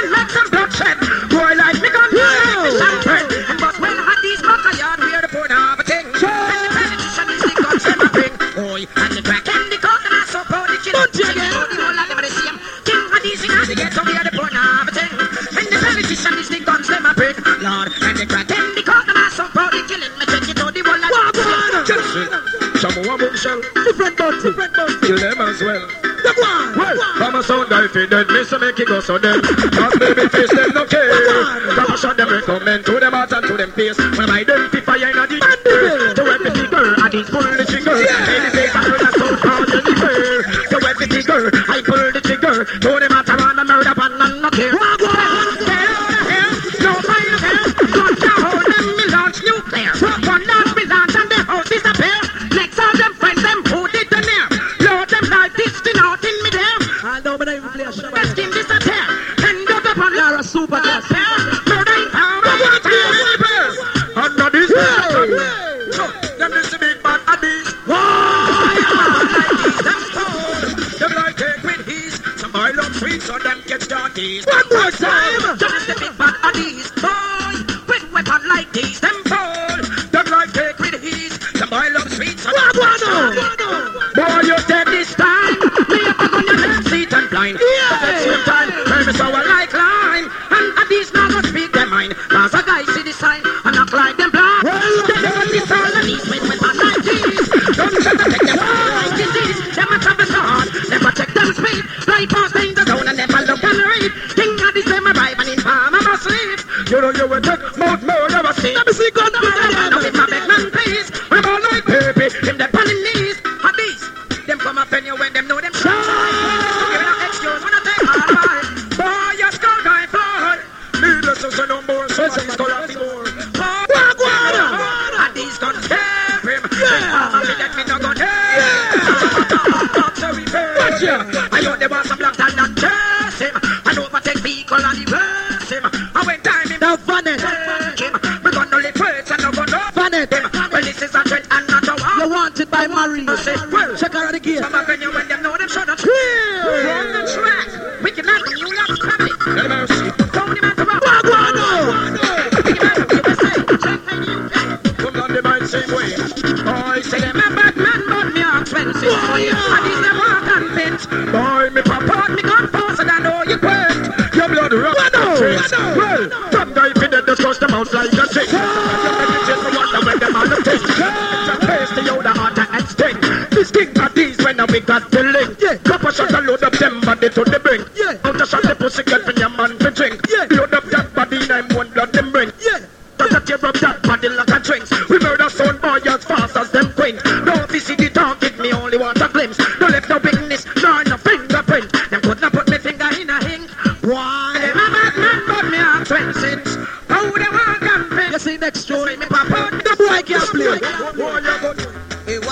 cherry 8.85 9.05
and 9.05 9.17
the 9.17 9.21
crack 9.21 9.47
and 9.47 9.71
the 9.71 9.77
coconut 9.77 10.27
so 10.27 10.43
proud 10.43 10.67
the 10.67 10.77
again. 11.31 11.53
All. 11.53 11.67
King 12.83 12.99
of 13.11 13.21
these 13.23 13.41
things 13.41 13.67
so 13.93 14.03
the 14.03 14.31
of 14.55 14.87
a 14.87 14.91
thing. 14.91 15.11
The 15.13 15.77
politician 15.79 16.33
is 16.39 16.49
the 16.49 16.59
guns 16.59 16.87
them 16.87 17.05
a 17.05 17.13
bring. 17.13 17.35
Lord 17.63 17.91
and 18.03 18.17
the 18.17 18.25
crack 18.25 18.51
and 18.51 18.75
the 18.75 18.83
proud 18.83 19.71
the 19.71 19.81
chili. 19.87 20.07
Me 20.19 20.25
check 20.27 20.49
it 20.49 20.59
out 20.59 20.73
the 20.73 20.81
whole 20.83 21.03
of 21.15 21.33
the 21.33 21.43
same. 21.43 22.63
Some 22.79 22.95
more 23.05 23.17
bombshell. 23.17 23.61
Different. 23.87 24.17
Different 24.43 24.73
bunty. 24.75 25.07
Kill 25.07 25.17
them 25.17 25.39
as 25.39 25.61
well. 25.61 25.83
The 26.23 26.31
one. 26.39 26.77
Well, 26.77 26.97
from 27.17 27.35
a 27.35 27.43
sound 27.43 27.73
I 27.73 27.87
feed 27.87 28.09
them. 28.09 28.27
Mr. 28.27 28.59
Make 28.59 28.79
it 28.79 28.87
go 28.87 28.99
so 28.99 29.17
them. 29.17 29.41
Cause 29.41 29.95
baby 29.99 30.27
face 30.27 30.51
them 30.51 30.71
no 30.75 30.85
care. 30.85 31.11
Promotion 31.75 32.17
them 32.17 32.29
recommend 32.29 32.85
to 32.85 32.99
them 32.99 33.13
heart 33.13 33.31
and 33.31 33.47
to 33.47 33.55
them 33.55 33.71
face. 33.71 33.97
When 33.97 34.29
I 34.29 34.41
identify 34.41 34.95
in 34.99 35.17
a 35.17 35.27
deep. 35.27 36.22
I 41.45 41.81
pulled 41.83 42.13
the 42.13 42.21
trigger, 42.21 42.65
Told 42.79 43.03
him 43.03 43.11
I. 43.11 43.22
These. 74.13 74.62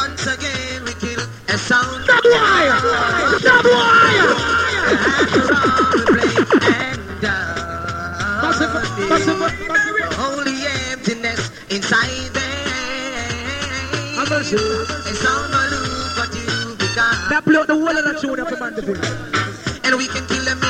once 0.01 0.25
again 0.25 0.83
we 0.85 0.93
kill 1.03 1.21
a 1.53 1.57
sound. 1.57 2.03
Stop 2.05 2.23
wire! 2.33 2.77
Stop 3.43 3.65
wire! 3.73 4.33
Holy 10.21 10.57
emptiness 10.89 11.41
inside 11.69 12.29
them. 12.33 12.51
A 14.11 15.13
sound 15.23 15.47
balloon, 15.53 15.91
but 16.17 16.31
you 16.33 16.75
become. 16.81 17.17
That 17.29 17.43
blew 17.45 17.63
the 17.65 17.75
wall 17.75 17.97
of 17.99 18.03
the 18.07 18.13
tune 18.21 18.39
up 18.39 18.49
the 18.49 18.57
man. 18.57 18.73
And 19.85 19.93
we 19.97 20.07
can 20.07 20.25
kill 20.27 20.45
them 20.45 20.60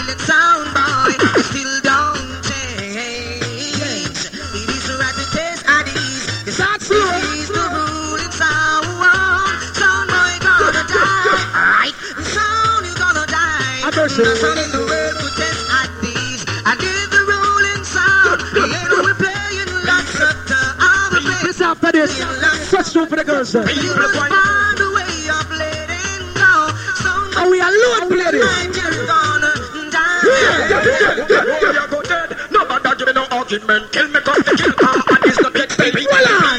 after 21.72 21.92
this. 21.92 22.70
Question 22.70 23.08
for 23.08 23.16
the 23.16 23.24
girls. 23.24 23.54
Then. 23.54 23.68
You 23.68 23.94
will 23.96 24.12
find 24.14 24.80
a 24.80 24.90
way 24.96 25.30
of 25.32 25.48
letting 25.56 26.26
go. 26.36 26.52
We 27.50 27.60
alone, 27.60 28.10
lady? 28.12 28.40
No, 33.14 33.26
argument. 33.32 33.92
Kill 33.92 34.08
me, 34.08 34.20
cause 34.22 34.44
the 34.44 34.54
kill. 34.58 34.74
And. 36.24 36.51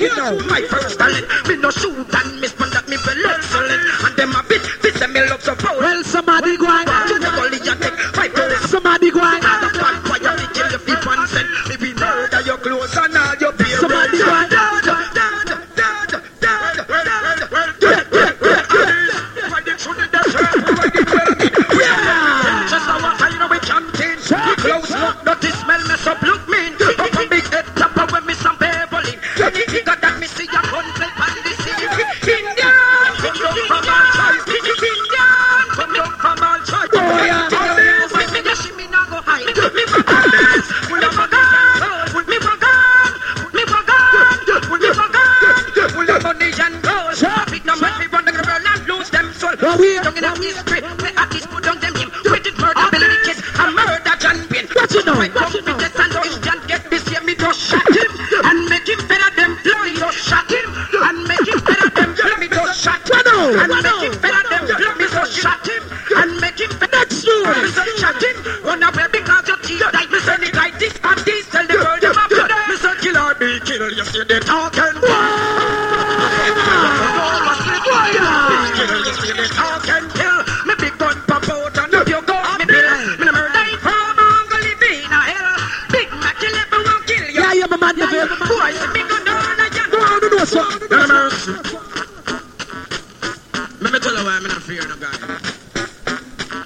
it 0.00 0.16
now. 0.16 0.32
My 0.48 0.62
personally, 0.68 1.22
me 1.48 1.56
no 1.60 1.70
shoot 1.70 1.94
and 1.94 2.40
miss, 2.40 2.58
man, 2.58 2.70
that 2.70 2.88
me 2.88 2.96
feel 2.96 3.26
excellent. 3.26 3.82
And 4.06 4.16
them 4.16 4.32
a 4.34 4.42
bit, 4.48 4.62
this 4.82 5.00
me 5.08 5.20
love 5.28 5.42
so 5.42 5.54
proud. 5.54 5.78
Well, 5.78 6.04
somebody 6.04 6.56
go 6.56 6.66
and 6.66 6.87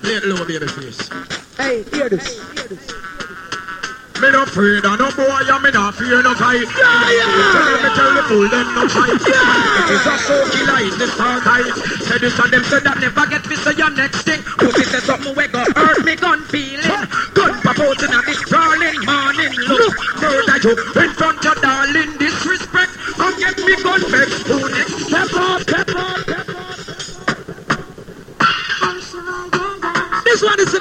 Lay 0.03 0.19
low, 0.21 0.45
baby 0.45 0.67
face. 0.67 1.09
Hey, 1.57 1.85
hear 1.95 2.09
this. 2.09 2.43
Me 4.23 4.31
no 4.31 4.43
afraid 4.43 4.85
of 4.85 4.99
no 4.99 5.11
boy, 5.19 5.47
and 5.47 5.63
me 5.63 5.71
no 5.71 5.91
fear 5.93 6.23
no 6.23 6.35
fight. 6.35 6.63
Yeah, 6.63 7.11
yeah. 7.11 7.83
Me 7.83 7.91
tell 7.95 8.15
the 8.15 8.23
fool 8.27 8.49
them 8.51 8.67
no 8.75 8.87
fight. 8.87 9.19
Yeah. 9.27 9.95
It's 9.95 10.07
a 10.07 10.15
show 10.23 10.43
killer, 10.51 10.79
this 10.91 10.99
the 10.99 11.07
star. 11.07 11.39
Say 12.07 12.19
this 12.19 12.39
and 12.39 12.53
them 12.53 12.65
say 12.65 12.81
that 12.81 12.99
never 12.99 13.27
get 13.27 13.47
me 13.47 13.57
say 13.57 13.75
your 13.75 13.91
next 13.91 14.23
thing. 14.23 14.43
Put 14.59 14.79
it 14.79 14.87
say 14.87 15.01
something 15.01 15.35
we 15.35 15.47
go 15.49 15.65
hurt 15.75 16.05
me 16.05 16.15
gun 16.15 16.43
feeling. 16.47 16.87
Gun 17.35 17.55
pop 17.63 17.79
out 17.79 18.03
in 18.03 18.15
a 18.15 18.21
this 18.23 18.43
darling 18.47 18.99
morning. 19.07 19.55
Look, 19.71 19.95
murder 20.23 20.59
you 20.67 20.75
in 21.03 21.11
front 21.15 21.47
of 21.47 21.59
darling 21.63 22.19
disrespect. 22.19 22.95
Come 23.19 23.39
get 23.39 23.59
me 23.59 23.75
gun 23.83 24.03
back. 24.11 24.31
Who 24.51 24.71
next? 24.71 25.11
Pepper, 25.11 25.65
pepper, 25.67 26.25
pepper. 26.27 26.42
this 30.43 30.73
the 30.73 30.79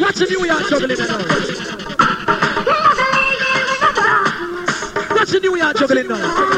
Watch 0.00 0.16
the 0.16 0.26
New 0.26 0.44
York 0.46 0.62
juggling 0.68 0.98
now. 0.98 1.18
Watch 5.16 5.30
the 5.30 5.40
New 5.40 5.56
York 5.56 5.76
juggling 5.76 6.08
now. 6.08 6.49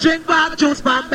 drink 0.00 0.26
back 0.26 0.56
juice, 0.56 0.82
man. 0.82 1.09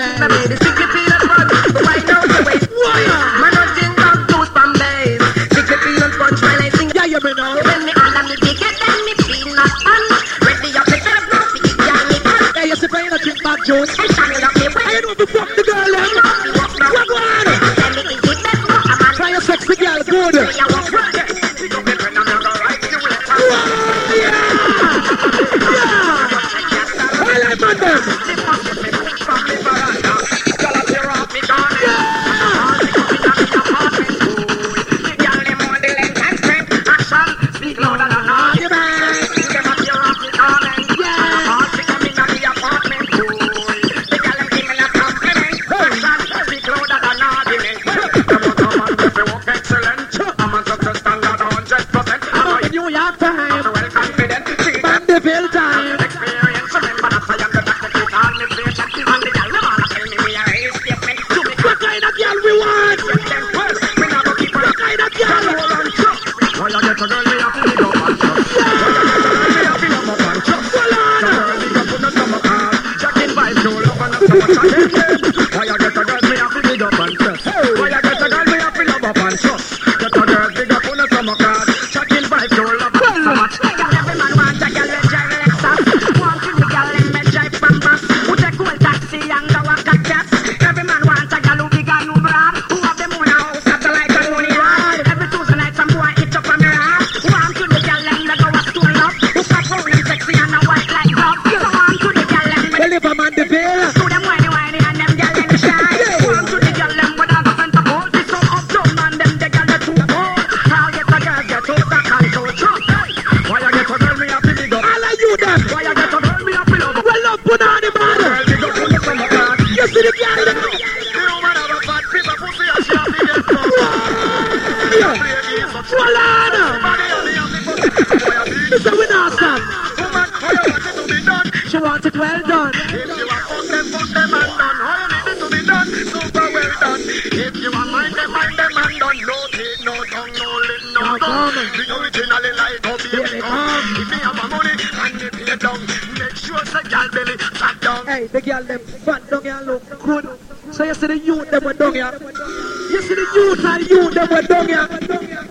girl 148.56 148.64
them 148.64 148.80
fat, 148.80 149.30
dung 149.30 149.44
girl 149.44 149.64
look 149.64 150.00
good. 150.02 150.40
So 150.72 150.84
you 150.84 150.94
see 150.94 151.08
the 151.08 151.18
youth 151.18 151.52
them 151.52 151.64
were 151.64 151.74
dung 151.74 151.94
here. 151.94 152.12
You 152.14 153.02
see 153.02 153.16
the 153.16 153.28
youth 153.36 153.66
and 153.66 153.90
youth 153.90 154.14
them 154.14 154.30
were 154.30 154.42
dung 154.42 154.68
here. 154.68 154.88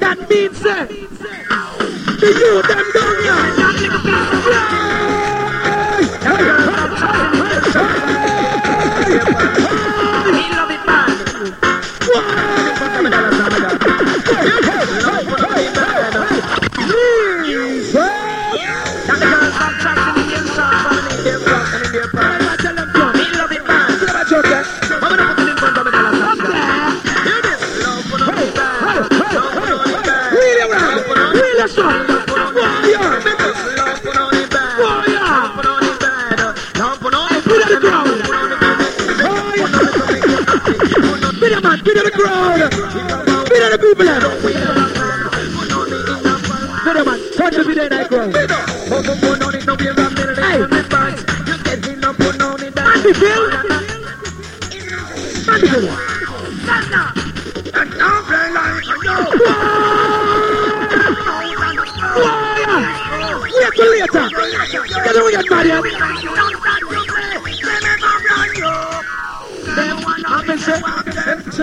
That 0.01 0.27
means 0.31 0.65
eh, 0.65 0.87
the 2.21 2.31
youth 2.41 2.69
them 2.69 2.84
We 42.17 42.23
Beat 42.23 43.67
the 43.71 43.79
people. 43.83 44.07
Good 46.85 46.99
man. 47.07 47.19
What 47.39 47.53
to 47.53 47.65
be 47.65 47.75
there 47.75 47.89
that 47.89 48.09
ground? 48.09 48.37
Hey. 50.37 50.63
Andy 52.95 53.13
Phil. 53.15 53.43
Andy 55.51 55.69
Phil. 55.69 56.05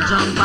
of 0.00 0.36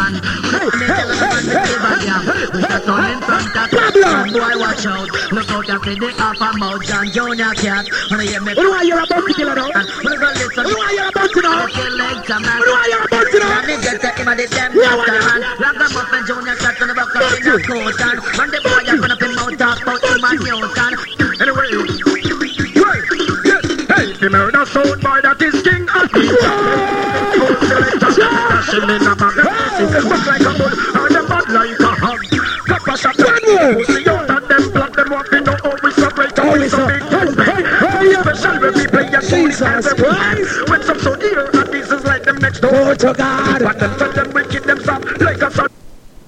Pablo. 3.72 4.28
Boy, 4.28 4.54
watch 4.60 4.86
out. 4.86 5.08
Look 5.32 5.52
out 5.52 5.70
after 5.70 5.96
the 5.96 6.12
half 6.18 6.42
a 6.42 6.58
mouth 6.58 6.84
John 6.84 7.08
Junior 7.12 7.54
cat. 7.56 7.88
Wanna 8.12 8.24
hear 8.24 8.42
me? 8.42 8.54
What 8.54 8.64
do 8.64 8.72
I 8.74 8.84
hear 8.84 9.00
about 9.00 9.24
the 9.24 9.34
killer 9.34 9.56
now? 9.56 9.72
And 9.72 9.88
wanna 10.04 10.18
go 10.20 10.28
listen? 10.36 10.64
What 10.64 10.68
do 10.68 10.80
I 10.82 10.92
hear 10.92 11.08
about 11.08 11.32
you 11.36 11.42
now? 11.42 11.64
A. 11.64 11.72
What 12.60 12.68
do 12.68 12.76
I 12.76 12.88
about 13.08 13.28
you 13.32 13.40
now? 13.40 13.58
And 13.58 13.68
me 13.68 13.76
get 13.82 14.02
to 14.02 14.10
him 14.12 14.28
a 14.28 14.36
the 14.36 14.48
damn 14.52 14.72
doctor 14.76 15.16
the- 15.16 15.24
man. 15.24 15.42
Ragamuffin 15.64 16.24
Junior 16.28 16.56
shot 16.60 16.82
on 16.82 16.88
the 16.88 16.96
back 16.96 17.16
of 17.16 17.22
a 17.24 17.60
coat 17.64 18.02
and 18.04 18.20
when 18.36 18.50
the 18.52 18.60
boy 18.64 18.84
a 18.84 18.96
run 19.00 19.12
up 19.12 19.22
him 19.22 19.32
mouth 19.36 19.58
talk 19.58 19.82
about 19.82 20.04
him 20.04 20.24
a 20.24 20.32
Newton. 20.36 20.94
Anyway, 21.40 21.72
hey, 21.72 22.68
hey, 22.76 23.00
hey, 23.88 24.08
the 24.20 24.30
murder 24.30 24.66
sound 24.66 25.00
boy 25.02 25.20
that 25.22 25.27
is 25.27 25.27
king 25.27 25.27
Jesus 39.76 39.94
Christ. 39.94 40.70
When 40.70 40.84
some 40.84 41.00
so 41.00 41.16
dear, 41.16 41.50
and 41.54 41.74
is 41.92 42.04
like 42.06 42.24
them 42.24 42.38
next 42.38 42.62
door. 42.62 42.72
Oh, 42.74 42.96
to 42.96 43.14
God. 43.14 43.62
But 43.62 43.80
them 43.80 43.98
tell 43.98 44.14
them 44.14 44.37